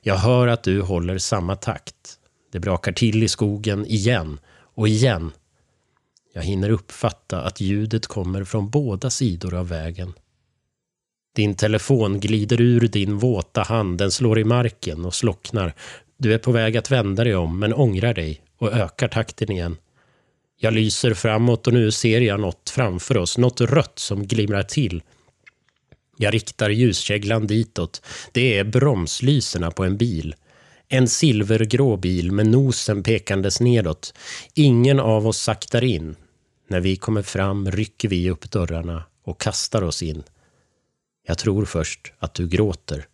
Jag 0.00 0.16
hör 0.16 0.48
att 0.48 0.62
du 0.62 0.82
håller 0.82 1.18
samma 1.18 1.56
takt. 1.56 2.18
Det 2.52 2.60
brakar 2.60 2.92
till 2.92 3.22
i 3.22 3.28
skogen 3.28 3.86
igen 3.86 4.38
och 4.74 4.88
igen. 4.88 5.32
Jag 6.32 6.42
hinner 6.42 6.70
uppfatta 6.70 7.42
att 7.42 7.60
ljudet 7.60 8.06
kommer 8.06 8.44
från 8.44 8.70
båda 8.70 9.10
sidor 9.10 9.54
av 9.54 9.68
vägen. 9.68 10.12
Din 11.34 11.54
telefon 11.54 12.20
glider 12.20 12.60
ur 12.60 12.80
din 12.80 13.18
våta 13.18 13.62
hand, 13.62 13.98
den 13.98 14.10
slår 14.10 14.38
i 14.38 14.44
marken 14.44 15.04
och 15.04 15.14
slocknar. 15.14 15.74
Du 16.16 16.34
är 16.34 16.38
på 16.38 16.52
väg 16.52 16.76
att 16.76 16.90
vända 16.90 17.24
dig 17.24 17.36
om, 17.36 17.58
men 17.58 17.74
ångrar 17.74 18.14
dig 18.14 18.42
och 18.58 18.72
ökar 18.72 19.08
takten 19.08 19.52
igen. 19.52 19.76
Jag 20.62 20.72
lyser 20.72 21.14
framåt 21.14 21.66
och 21.66 21.72
nu 21.72 21.90
ser 21.90 22.20
jag 22.20 22.40
något 22.40 22.70
framför 22.70 23.16
oss, 23.16 23.38
något 23.38 23.60
rött 23.60 23.98
som 23.98 24.26
glimrar 24.26 24.62
till. 24.62 25.02
Jag 26.16 26.34
riktar 26.34 26.70
ljuskäglan 26.70 27.46
ditåt. 27.46 28.02
Det 28.32 28.58
är 28.58 28.64
bromslyserna 28.64 29.70
på 29.70 29.84
en 29.84 29.96
bil. 29.96 30.34
En 30.88 31.08
silvergrå 31.08 31.96
bil 31.96 32.32
med 32.32 32.46
nosen 32.46 33.02
pekandes 33.02 33.60
nedåt. 33.60 34.14
Ingen 34.54 35.00
av 35.00 35.26
oss 35.26 35.38
saktar 35.38 35.84
in. 35.84 36.16
När 36.68 36.80
vi 36.80 36.96
kommer 36.96 37.22
fram 37.22 37.70
rycker 37.70 38.08
vi 38.08 38.30
upp 38.30 38.50
dörrarna 38.50 39.04
och 39.24 39.40
kastar 39.40 39.82
oss 39.82 40.02
in. 40.02 40.22
Jag 41.26 41.38
tror 41.38 41.64
först 41.64 42.12
att 42.18 42.34
du 42.34 42.48
gråter, 42.48 43.06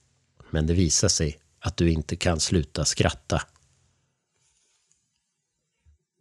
men 0.50 0.66
det 0.66 0.74
visar 0.74 1.08
sig 1.08 1.38
att 1.60 1.76
du 1.76 1.90
inte 1.90 2.16
kan 2.16 2.40
sluta 2.40 2.84
skratta. 2.84 3.42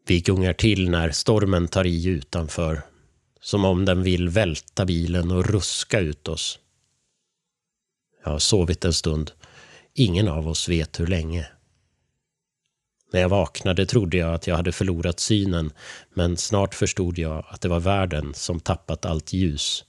Vi 0.08 0.20
gungar 0.20 0.54
till 0.54 0.90
när 0.90 1.12
stormen 1.12 1.68
tar 1.68 1.86
i 1.86 2.08
utanför, 2.08 2.82
som 3.42 3.66
om 3.66 3.86
den 3.86 4.04
vill 4.04 4.30
välta 4.30 4.86
bilen 4.86 5.32
och 5.32 5.46
ruska 5.46 6.00
ut 6.00 6.28
oss. 6.28 6.60
Jag 8.24 8.32
har 8.32 8.40
sovit 8.40 8.86
en 8.86 8.94
stund. 8.94 9.32
Ingen 9.94 10.28
av 10.28 10.48
oss 10.48 10.70
vet 10.70 11.00
hur 11.00 11.08
länge. 11.08 11.48
När 13.14 13.22
jag 13.22 13.30
vaknade 13.30 13.86
trodde 13.86 14.18
jag 14.18 14.34
att 14.34 14.48
jag 14.48 14.56
hade 14.56 14.72
förlorat 14.72 15.20
synen, 15.20 15.72
men 16.14 16.38
snart 16.38 16.76
förstod 16.76 17.18
jag 17.18 17.46
att 17.50 17.62
det 17.62 17.70
var 17.70 17.80
världen 17.80 18.34
som 18.34 18.60
tappat 18.60 19.06
allt 19.06 19.34
ljus. 19.34 19.86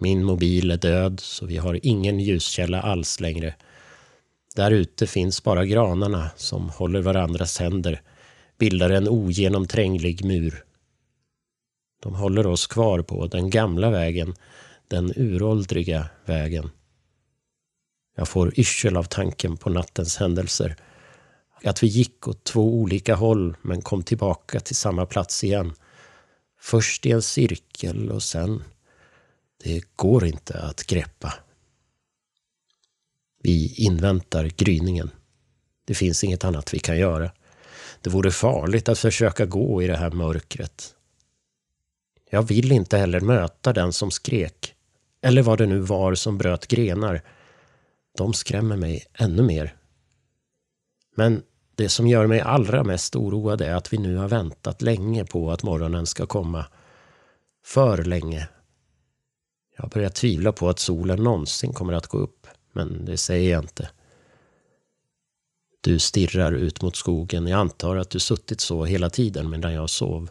Min 0.00 0.24
mobil 0.24 0.70
är 0.70 0.76
död, 0.76 1.20
så 1.20 1.46
vi 1.46 1.56
har 1.56 1.80
ingen 1.82 2.20
ljuskälla 2.20 2.82
alls 2.82 3.20
längre. 3.20 3.54
Där 4.56 4.70
ute 4.70 5.06
finns 5.06 5.42
bara 5.42 5.66
granarna 5.66 6.30
som 6.36 6.70
håller 6.70 7.00
varandras 7.00 7.58
händer, 7.58 8.02
bildar 8.62 8.90
en 8.90 9.08
ogenomtränglig 9.08 10.24
mur. 10.24 10.64
De 12.02 12.14
håller 12.14 12.46
oss 12.46 12.66
kvar 12.66 13.02
på 13.02 13.26
den 13.26 13.50
gamla 13.50 13.90
vägen, 13.90 14.34
den 14.88 15.12
uråldriga 15.16 16.08
vägen. 16.24 16.70
Jag 18.16 18.28
får 18.28 18.60
yrsel 18.60 18.96
av 18.96 19.04
tanken 19.04 19.56
på 19.56 19.70
nattens 19.70 20.16
händelser. 20.16 20.76
Att 21.64 21.82
vi 21.82 21.86
gick 21.86 22.28
åt 22.28 22.44
två 22.44 22.74
olika 22.74 23.14
håll 23.14 23.56
men 23.62 23.82
kom 23.82 24.02
tillbaka 24.02 24.60
till 24.60 24.76
samma 24.76 25.06
plats 25.06 25.44
igen. 25.44 25.72
Först 26.60 27.06
i 27.06 27.10
en 27.10 27.22
cirkel 27.22 28.10
och 28.10 28.22
sen... 28.22 28.64
Det 29.64 29.84
går 29.96 30.26
inte 30.26 30.58
att 30.62 30.86
greppa. 30.86 31.34
Vi 33.42 33.74
inväntar 33.74 34.44
gryningen. 34.44 35.10
Det 35.84 35.94
finns 35.94 36.24
inget 36.24 36.44
annat 36.44 36.74
vi 36.74 36.78
kan 36.78 36.98
göra. 36.98 37.30
Det 38.02 38.10
vore 38.10 38.30
farligt 38.30 38.88
att 38.88 38.98
försöka 38.98 39.46
gå 39.46 39.82
i 39.82 39.86
det 39.86 39.96
här 39.96 40.10
mörkret. 40.10 40.94
Jag 42.30 42.42
vill 42.42 42.72
inte 42.72 42.98
heller 42.98 43.20
möta 43.20 43.72
den 43.72 43.92
som 43.92 44.10
skrek. 44.10 44.74
Eller 45.22 45.42
vad 45.42 45.58
det 45.58 45.66
nu 45.66 45.78
var 45.78 46.14
som 46.14 46.38
bröt 46.38 46.66
grenar. 46.66 47.22
De 48.18 48.32
skrämmer 48.32 48.76
mig 48.76 49.04
ännu 49.14 49.42
mer. 49.42 49.76
Men 51.16 51.42
det 51.74 51.88
som 51.88 52.06
gör 52.06 52.26
mig 52.26 52.40
allra 52.40 52.84
mest 52.84 53.16
oroad 53.16 53.60
är 53.60 53.74
att 53.74 53.92
vi 53.92 53.98
nu 53.98 54.16
har 54.16 54.28
väntat 54.28 54.82
länge 54.82 55.24
på 55.24 55.50
att 55.50 55.62
morgonen 55.62 56.06
ska 56.06 56.26
komma. 56.26 56.66
För 57.64 58.04
länge. 58.04 58.48
Jag 59.78 59.90
börjar 59.90 60.10
tvivla 60.10 60.52
på 60.52 60.68
att 60.68 60.78
solen 60.78 61.22
någonsin 61.22 61.72
kommer 61.72 61.92
att 61.92 62.06
gå 62.06 62.18
upp, 62.18 62.46
men 62.72 63.04
det 63.04 63.16
säger 63.16 63.52
jag 63.52 63.64
inte. 63.64 63.90
Du 65.84 65.98
stirrar 65.98 66.52
ut 66.52 66.82
mot 66.82 66.96
skogen. 66.96 67.46
Jag 67.46 67.60
antar 67.60 67.96
att 67.96 68.10
du 68.10 68.20
suttit 68.20 68.60
så 68.60 68.84
hela 68.84 69.10
tiden 69.10 69.50
medan 69.50 69.72
jag 69.72 69.90
sov. 69.90 70.28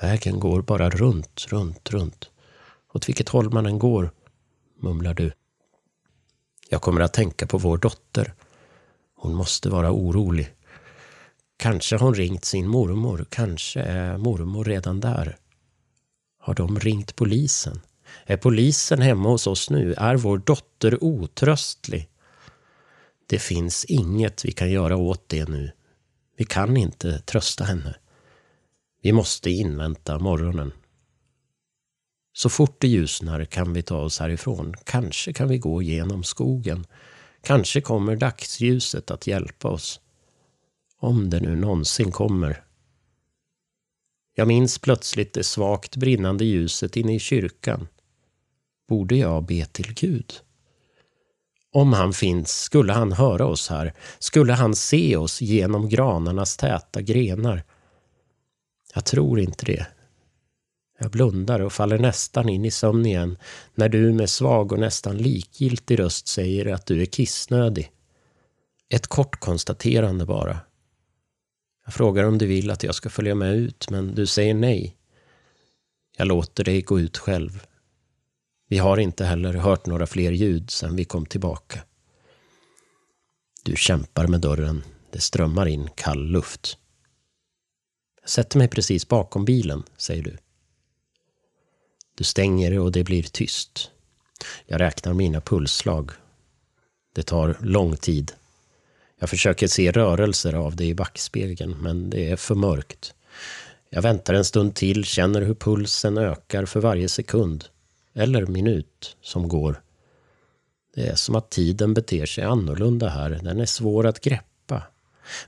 Vägen 0.00 0.40
går 0.40 0.62
bara 0.62 0.90
runt, 0.90 1.46
runt, 1.48 1.90
runt. 1.90 2.30
Åt 2.92 3.08
vilket 3.08 3.28
håll 3.28 3.52
man 3.52 3.66
än 3.66 3.78
går, 3.78 4.10
mumlar 4.78 5.14
du. 5.14 5.32
Jag 6.68 6.82
kommer 6.82 7.00
att 7.00 7.12
tänka 7.12 7.46
på 7.46 7.58
vår 7.58 7.78
dotter. 7.78 8.34
Hon 9.16 9.34
måste 9.34 9.68
vara 9.68 9.92
orolig. 9.92 10.54
Kanske 11.56 11.96
har 11.96 12.04
hon 12.04 12.14
ringt 12.14 12.44
sin 12.44 12.68
mormor. 12.68 13.26
Kanske 13.30 13.80
är 13.80 14.16
mormor 14.16 14.64
redan 14.64 15.00
där. 15.00 15.36
Har 16.38 16.54
de 16.54 16.80
ringt 16.80 17.16
polisen? 17.16 17.80
Är 18.24 18.36
polisen 18.36 19.02
hemma 19.02 19.28
hos 19.28 19.46
oss 19.46 19.70
nu? 19.70 19.94
Är 19.94 20.16
vår 20.16 20.38
dotter 20.38 21.04
otröstlig? 21.04 22.09
Det 23.30 23.38
finns 23.38 23.84
inget 23.84 24.44
vi 24.44 24.52
kan 24.52 24.70
göra 24.70 24.96
åt 24.96 25.28
det 25.28 25.48
nu. 25.48 25.72
Vi 26.36 26.44
kan 26.44 26.76
inte 26.76 27.18
trösta 27.18 27.64
henne. 27.64 27.96
Vi 29.02 29.12
måste 29.12 29.50
invänta 29.50 30.18
morgonen. 30.18 30.72
Så 32.32 32.48
fort 32.48 32.80
det 32.80 32.88
ljusnar 32.88 33.44
kan 33.44 33.72
vi 33.72 33.82
ta 33.82 34.00
oss 34.00 34.20
härifrån. 34.20 34.74
Kanske 34.84 35.32
kan 35.32 35.48
vi 35.48 35.58
gå 35.58 35.82
genom 35.82 36.24
skogen. 36.24 36.86
Kanske 37.42 37.80
kommer 37.80 38.16
dagsljuset 38.16 39.10
att 39.10 39.26
hjälpa 39.26 39.68
oss. 39.68 40.00
Om 40.96 41.30
det 41.30 41.40
nu 41.40 41.56
någonsin 41.56 42.12
kommer. 42.12 42.64
Jag 44.34 44.48
minns 44.48 44.78
plötsligt 44.78 45.32
det 45.32 45.44
svagt 45.44 45.96
brinnande 45.96 46.44
ljuset 46.44 46.96
inne 46.96 47.14
i 47.14 47.18
kyrkan. 47.18 47.88
Borde 48.88 49.16
jag 49.16 49.44
be 49.44 49.64
till 49.64 49.94
Gud? 49.94 50.34
Om 51.72 51.92
han 51.92 52.12
finns, 52.12 52.60
skulle 52.60 52.92
han 52.92 53.12
höra 53.12 53.46
oss 53.46 53.68
här? 53.68 53.94
Skulle 54.18 54.52
han 54.52 54.74
se 54.74 55.16
oss 55.16 55.40
genom 55.40 55.88
granarnas 55.88 56.56
täta 56.56 57.02
grenar? 57.02 57.64
Jag 58.94 59.04
tror 59.04 59.40
inte 59.40 59.66
det. 59.66 59.86
Jag 60.98 61.10
blundar 61.10 61.60
och 61.60 61.72
faller 61.72 61.98
nästan 61.98 62.48
in 62.48 62.64
i 62.64 62.70
sömn 62.70 63.06
igen 63.06 63.38
när 63.74 63.88
du 63.88 64.12
med 64.12 64.30
svag 64.30 64.72
och 64.72 64.78
nästan 64.78 65.16
likgiltig 65.16 65.98
röst 65.98 66.28
säger 66.28 66.74
att 66.74 66.86
du 66.86 67.02
är 67.02 67.06
kissnödig. 67.06 67.90
Ett 68.88 69.06
kort 69.06 69.40
konstaterande 69.40 70.26
bara. 70.26 70.58
Jag 71.84 71.94
frågar 71.94 72.24
om 72.24 72.38
du 72.38 72.46
vill 72.46 72.70
att 72.70 72.82
jag 72.82 72.94
ska 72.94 73.10
följa 73.10 73.34
med 73.34 73.56
ut, 73.56 73.90
men 73.90 74.14
du 74.14 74.26
säger 74.26 74.54
nej. 74.54 74.96
Jag 76.16 76.28
låter 76.28 76.64
dig 76.64 76.82
gå 76.82 77.00
ut 77.00 77.18
själv. 77.18 77.66
Vi 78.70 78.78
har 78.78 78.96
inte 78.96 79.24
heller 79.24 79.54
hört 79.54 79.86
några 79.86 80.06
fler 80.06 80.32
ljud 80.32 80.70
sedan 80.70 80.96
vi 80.96 81.04
kom 81.04 81.26
tillbaka. 81.26 81.80
Du 83.62 83.76
kämpar 83.76 84.26
med 84.26 84.40
dörren. 84.40 84.82
Det 85.10 85.20
strömmar 85.20 85.66
in 85.66 85.88
kall 85.94 86.26
luft. 86.26 86.78
Jag 88.20 88.30
sätter 88.30 88.58
mig 88.58 88.68
precis 88.68 89.08
bakom 89.08 89.44
bilen, 89.44 89.82
säger 89.96 90.22
du. 90.22 90.36
Du 92.14 92.24
stänger 92.24 92.78
och 92.78 92.92
det 92.92 93.04
blir 93.04 93.22
tyst. 93.22 93.90
Jag 94.66 94.80
räknar 94.80 95.14
mina 95.14 95.40
pulsslag. 95.40 96.10
Det 97.14 97.22
tar 97.22 97.56
lång 97.60 97.96
tid. 97.96 98.32
Jag 99.18 99.30
försöker 99.30 99.66
se 99.66 99.90
rörelser 99.90 100.52
av 100.52 100.76
det 100.76 100.84
i 100.84 100.94
backspegeln, 100.94 101.76
men 101.80 102.10
det 102.10 102.30
är 102.30 102.36
för 102.36 102.54
mörkt. 102.54 103.14
Jag 103.88 104.02
väntar 104.02 104.34
en 104.34 104.44
stund 104.44 104.74
till, 104.74 105.04
känner 105.04 105.42
hur 105.42 105.54
pulsen 105.54 106.18
ökar 106.18 106.64
för 106.64 106.80
varje 106.80 107.08
sekund 107.08 107.64
eller 108.14 108.46
minut 108.46 109.16
som 109.22 109.48
går. 109.48 109.82
Det 110.94 111.06
är 111.06 111.14
som 111.14 111.34
att 111.34 111.50
tiden 111.50 111.94
beter 111.94 112.26
sig 112.26 112.44
annorlunda 112.44 113.08
här. 113.08 113.30
Den 113.42 113.60
är 113.60 113.66
svår 113.66 114.06
att 114.06 114.20
greppa. 114.20 114.82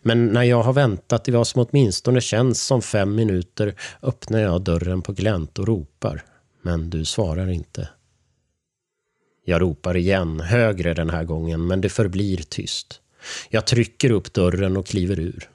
Men 0.03 0.27
när 0.27 0.43
jag 0.43 0.63
har 0.63 0.73
väntat 0.73 1.29
i 1.29 1.31
vad 1.31 1.47
som 1.47 1.67
åtminstone 1.71 2.21
känns 2.21 2.63
som 2.63 2.83
fem 2.83 3.15
minuter 3.15 3.75
öppnar 4.03 4.39
jag 4.39 4.63
dörren 4.63 5.03
på 5.03 5.13
glänt 5.13 5.59
och 5.59 5.67
ropar. 5.67 6.25
Men 6.63 6.91
du 6.91 7.05
svarar 7.05 7.49
inte. 7.49 7.89
Jag 9.45 9.61
ropar 9.61 9.97
igen, 9.97 10.41
högre 10.41 10.95
den 10.95 11.11
här 11.11 11.25
gången, 11.25 11.67
men 11.67 11.81
det 11.81 11.89
förblir 11.89 12.37
tyst. 12.37 13.01
Jag 13.51 13.67
trycker 13.67 14.11
upp 14.11 14.33
dörren 14.33 14.77
och 14.77 14.87
kliver 14.87 15.21
ur. 15.21 15.49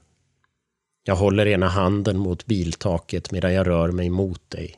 Jag 1.04 1.16
håller 1.16 1.48
ena 1.48 1.68
handen 1.68 2.18
mot 2.18 2.46
biltaket 2.46 3.32
medan 3.32 3.54
jag 3.54 3.68
rör 3.68 3.92
mig 3.92 4.10
mot 4.10 4.50
dig. 4.50 4.76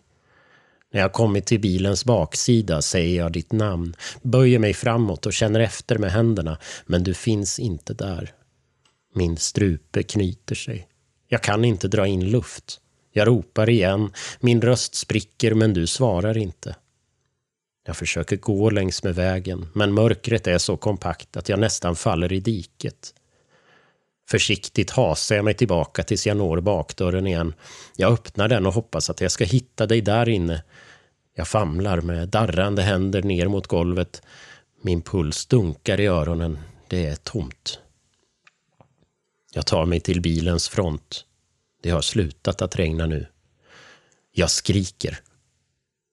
När 0.91 1.01
jag 1.01 1.13
kommit 1.13 1.45
till 1.45 1.59
bilens 1.59 2.05
baksida 2.05 2.81
säger 2.81 3.17
jag 3.17 3.31
ditt 3.31 3.51
namn, 3.51 3.95
böjer 4.21 4.59
mig 4.59 4.73
framåt 4.73 5.25
och 5.25 5.33
känner 5.33 5.59
efter 5.59 5.97
med 5.97 6.11
händerna, 6.11 6.57
men 6.85 7.03
du 7.03 7.13
finns 7.13 7.59
inte 7.59 7.93
där. 7.93 8.33
Min 9.15 9.37
strupe 9.37 10.03
knyter 10.03 10.55
sig. 10.55 10.87
Jag 11.27 11.43
kan 11.43 11.65
inte 11.65 11.87
dra 11.87 12.07
in 12.07 12.29
luft. 12.29 12.79
Jag 13.11 13.27
ropar 13.27 13.69
igen, 13.69 14.11
min 14.39 14.61
röst 14.61 14.95
spricker 14.95 15.53
men 15.53 15.73
du 15.73 15.87
svarar 15.87 16.37
inte. 16.37 16.75
Jag 17.85 17.97
försöker 17.97 18.37
gå 18.37 18.69
längs 18.69 19.03
med 19.03 19.15
vägen, 19.15 19.67
men 19.73 19.93
mörkret 19.93 20.47
är 20.47 20.57
så 20.57 20.77
kompakt 20.77 21.37
att 21.37 21.49
jag 21.49 21.59
nästan 21.59 21.95
faller 21.95 22.33
i 22.33 22.39
diket. 22.39 23.13
Försiktigt 24.29 24.91
hasar 24.91 25.35
jag 25.35 25.45
mig 25.45 25.53
tillbaka 25.53 26.03
tills 26.03 26.27
jag 26.27 26.37
når 26.37 26.59
bakdörren 26.61 27.27
igen. 27.27 27.53
Jag 27.95 28.13
öppnar 28.13 28.47
den 28.47 28.65
och 28.65 28.73
hoppas 28.73 29.09
att 29.09 29.21
jag 29.21 29.31
ska 29.31 29.43
hitta 29.43 29.85
dig 29.85 30.01
där 30.01 30.29
inne. 30.29 30.63
Jag 31.35 31.47
famlar 31.47 32.01
med 32.01 32.29
darrande 32.29 32.81
händer 32.81 33.23
ner 33.23 33.47
mot 33.47 33.67
golvet. 33.67 34.21
Min 34.81 35.01
puls 35.01 35.45
dunkar 35.45 35.99
i 35.99 36.05
öronen. 36.05 36.59
Det 36.87 37.05
är 37.05 37.15
tomt. 37.15 37.79
Jag 39.53 39.65
tar 39.65 39.85
mig 39.85 39.99
till 39.99 40.21
bilens 40.21 40.69
front. 40.69 41.25
Det 41.83 41.89
har 41.89 42.01
slutat 42.01 42.61
att 42.61 42.75
regna 42.75 43.05
nu. 43.05 43.27
Jag 44.31 44.51
skriker. 44.51 45.19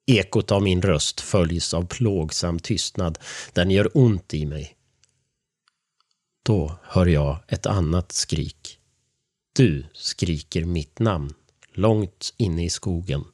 Ekot 0.07 0.53
av 0.53 0.63
min 0.63 0.83
röst 0.83 1.21
följs 1.21 1.75
av 1.75 1.87
plågsam 1.87 2.59
tystnad. 2.59 3.19
Den 3.53 3.71
gör 3.71 3.91
ont 3.95 4.35
i 4.35 4.47
mig. 4.47 4.76
Då 6.47 6.79
hör 6.83 7.07
jag 7.07 7.39
ett 7.49 7.67
annat 7.67 8.13
skrik. 8.13 8.79
Du 9.57 9.85
skriker 9.93 10.65
mitt 10.65 10.99
namn, 10.99 11.35
långt 11.73 12.35
inne 12.37 12.65
i 12.65 12.71
skogen. 12.71 13.25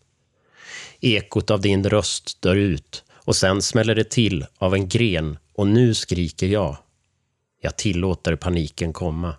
Ekot 1.01 1.51
av 1.51 1.61
din 1.61 1.91
röst 1.91 2.43
dör 2.43 2.57
ut 2.57 3.05
och 3.11 3.37
sen 3.37 3.63
smäller 3.63 3.95
det 3.95 4.11
till 4.11 4.47
av 4.59 4.75
en 4.75 4.89
gren 4.89 5.39
och 5.55 5.67
nu 5.67 5.95
skriker 5.95 6.47
jag. 6.47 6.77
Jag 7.61 7.77
tillåter 7.77 8.37
paniken 8.37 8.93
komma. 8.93 9.35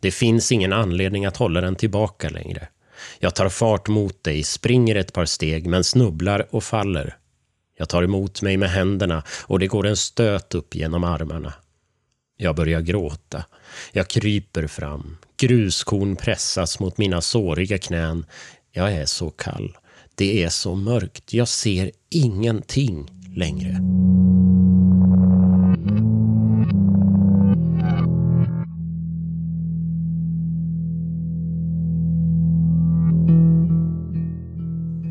Det 0.00 0.10
finns 0.10 0.52
ingen 0.52 0.72
anledning 0.72 1.26
att 1.26 1.36
hålla 1.36 1.60
den 1.60 1.76
tillbaka 1.76 2.28
längre. 2.28 2.68
Jag 3.18 3.34
tar 3.34 3.48
fart 3.48 3.88
mot 3.88 4.24
dig, 4.24 4.42
springer 4.42 4.96
ett 4.96 5.12
par 5.12 5.24
steg 5.24 5.66
men 5.66 5.84
snubblar 5.84 6.46
och 6.50 6.64
faller. 6.64 7.16
Jag 7.78 7.88
tar 7.88 8.02
emot 8.02 8.42
mig 8.42 8.56
med 8.56 8.70
händerna 8.70 9.22
och 9.42 9.58
det 9.58 9.66
går 9.66 9.86
en 9.86 9.96
stöt 9.96 10.54
upp 10.54 10.74
genom 10.74 11.04
armarna. 11.04 11.52
Jag 12.40 12.56
börjar 12.56 12.80
gråta. 12.80 13.44
Jag 13.92 14.08
kryper 14.08 14.66
fram. 14.66 15.16
Gruskorn 15.36 16.16
pressas 16.16 16.80
mot 16.80 16.98
mina 16.98 17.20
såriga 17.20 17.78
knän. 17.78 18.26
Jag 18.72 18.92
är 18.92 19.06
så 19.06 19.30
kall. 19.30 19.76
Det 20.14 20.42
är 20.44 20.48
så 20.48 20.74
mörkt. 20.74 21.32
Jag 21.32 21.48
ser 21.48 21.90
ingenting 22.10 23.10
längre. 23.34 23.70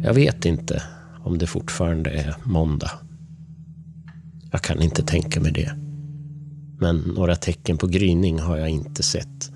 Jag 0.04 0.14
vet 0.14 0.46
inte 0.46 0.84
om 1.24 1.38
det 1.38 1.48
fortfarande 1.48 2.10
är 2.10 2.36
måndag. 2.44 2.92
Jag 4.52 4.62
kan 4.62 4.82
inte 4.82 5.04
tänka 5.04 5.40
mig 5.40 5.52
det. 5.52 5.87
Men 6.80 6.98
några 6.98 7.36
tecken 7.36 7.78
på 7.78 7.88
gryning 7.88 8.40
har 8.40 8.58
jag 8.58 8.70
inte 8.70 9.04
sett. 9.04 9.52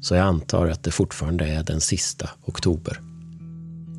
Så 0.00 0.14
jag 0.14 0.26
antar 0.26 0.66
att 0.66 0.82
det 0.82 0.90
fortfarande 0.90 1.46
är 1.46 1.62
den 1.62 1.80
sista 1.80 2.30
oktober. 2.44 3.00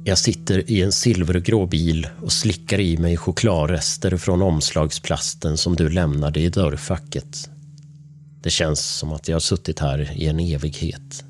Jag 0.04 0.18
sitter 0.18 0.72
i 0.72 0.82
en 0.82 0.92
silvergrå 0.92 1.66
bil 1.66 2.08
och 2.22 2.32
slickar 2.32 2.80
i 2.80 2.98
mig 2.98 3.18
chokladrester 3.18 4.18
från 4.18 4.42
omslagsplasten 4.42 5.58
som 5.58 5.76
du 5.76 5.90
lämnade 5.90 6.40
i 6.40 6.50
dörrfacket. 6.50 7.50
Det 8.42 8.50
känns 8.50 8.86
som 8.86 9.12
att 9.12 9.28
jag 9.28 9.36
har 9.36 9.40
suttit 9.40 9.80
här 9.80 10.12
i 10.16 10.28
en 10.28 10.40
evighet. 10.40 11.24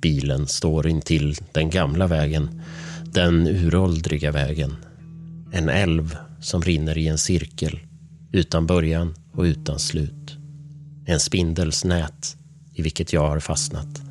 Bilen 0.00 0.46
står 0.46 0.88
intill 0.88 1.36
den 1.52 1.70
gamla 1.70 2.06
vägen, 2.06 2.62
den 3.04 3.46
uråldriga 3.46 4.30
vägen. 4.30 4.76
En 5.52 5.68
älv 5.68 6.16
som 6.40 6.62
rinner 6.62 6.98
i 6.98 7.08
en 7.08 7.18
cirkel, 7.18 7.80
utan 8.32 8.66
början 8.66 9.14
och 9.32 9.42
utan 9.42 9.78
slut. 9.78 10.19
En 11.10 11.20
spindels 11.20 11.84
nät 11.84 12.36
i 12.72 12.82
vilket 12.82 13.12
jag 13.12 13.28
har 13.28 13.40
fastnat. 13.40 14.02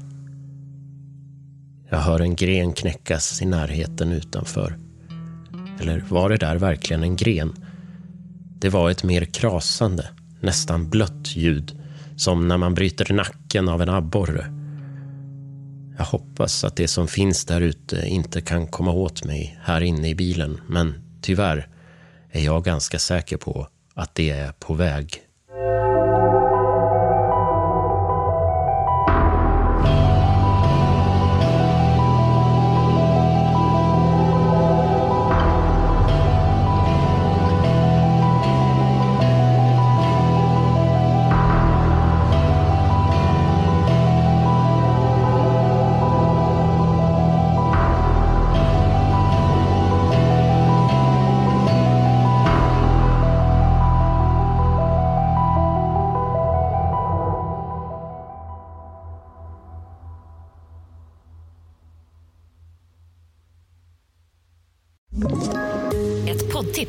Jag 1.90 1.98
hör 1.98 2.20
en 2.20 2.36
gren 2.36 2.74
knäckas 2.74 3.42
i 3.42 3.46
närheten 3.46 4.12
utanför. 4.12 4.78
Eller 5.82 6.06
var 6.10 6.30
det 6.30 6.38
där 6.38 6.56
verkligen 6.56 7.04
en 7.04 7.16
gren? 7.16 7.54
Det 8.60 8.70
var 8.70 8.90
ett 8.90 9.04
mer 9.04 9.26
krasande, 9.26 10.10
nästan 10.42 10.90
blött 10.90 11.36
ljud, 11.36 11.82
som 12.18 12.48
när 12.48 12.58
man 12.58 12.74
bryter 12.74 13.14
nacken 13.14 13.70
av 13.70 13.82
en 13.82 13.90
abborre. 13.90 14.54
Jag 15.98 16.06
hoppas 16.06 16.64
att 16.64 16.76
det 16.76 16.88
som 16.88 17.08
finns 17.08 17.46
där 17.46 17.62
ute 17.62 18.08
inte 18.08 18.42
kan 18.42 18.68
komma 18.68 18.92
åt 18.92 19.24
mig 19.24 19.60
här 19.62 19.82
inne 19.82 20.10
i 20.10 20.16
bilen, 20.16 20.62
men 20.68 20.94
tyvärr 21.22 21.68
är 22.32 22.42
jag 22.42 22.64
ganska 22.64 23.00
säker 23.00 23.38
på 23.38 23.68
att 23.94 24.16
det 24.16 24.30
är 24.30 24.52
på 24.52 24.74
väg 24.74 25.26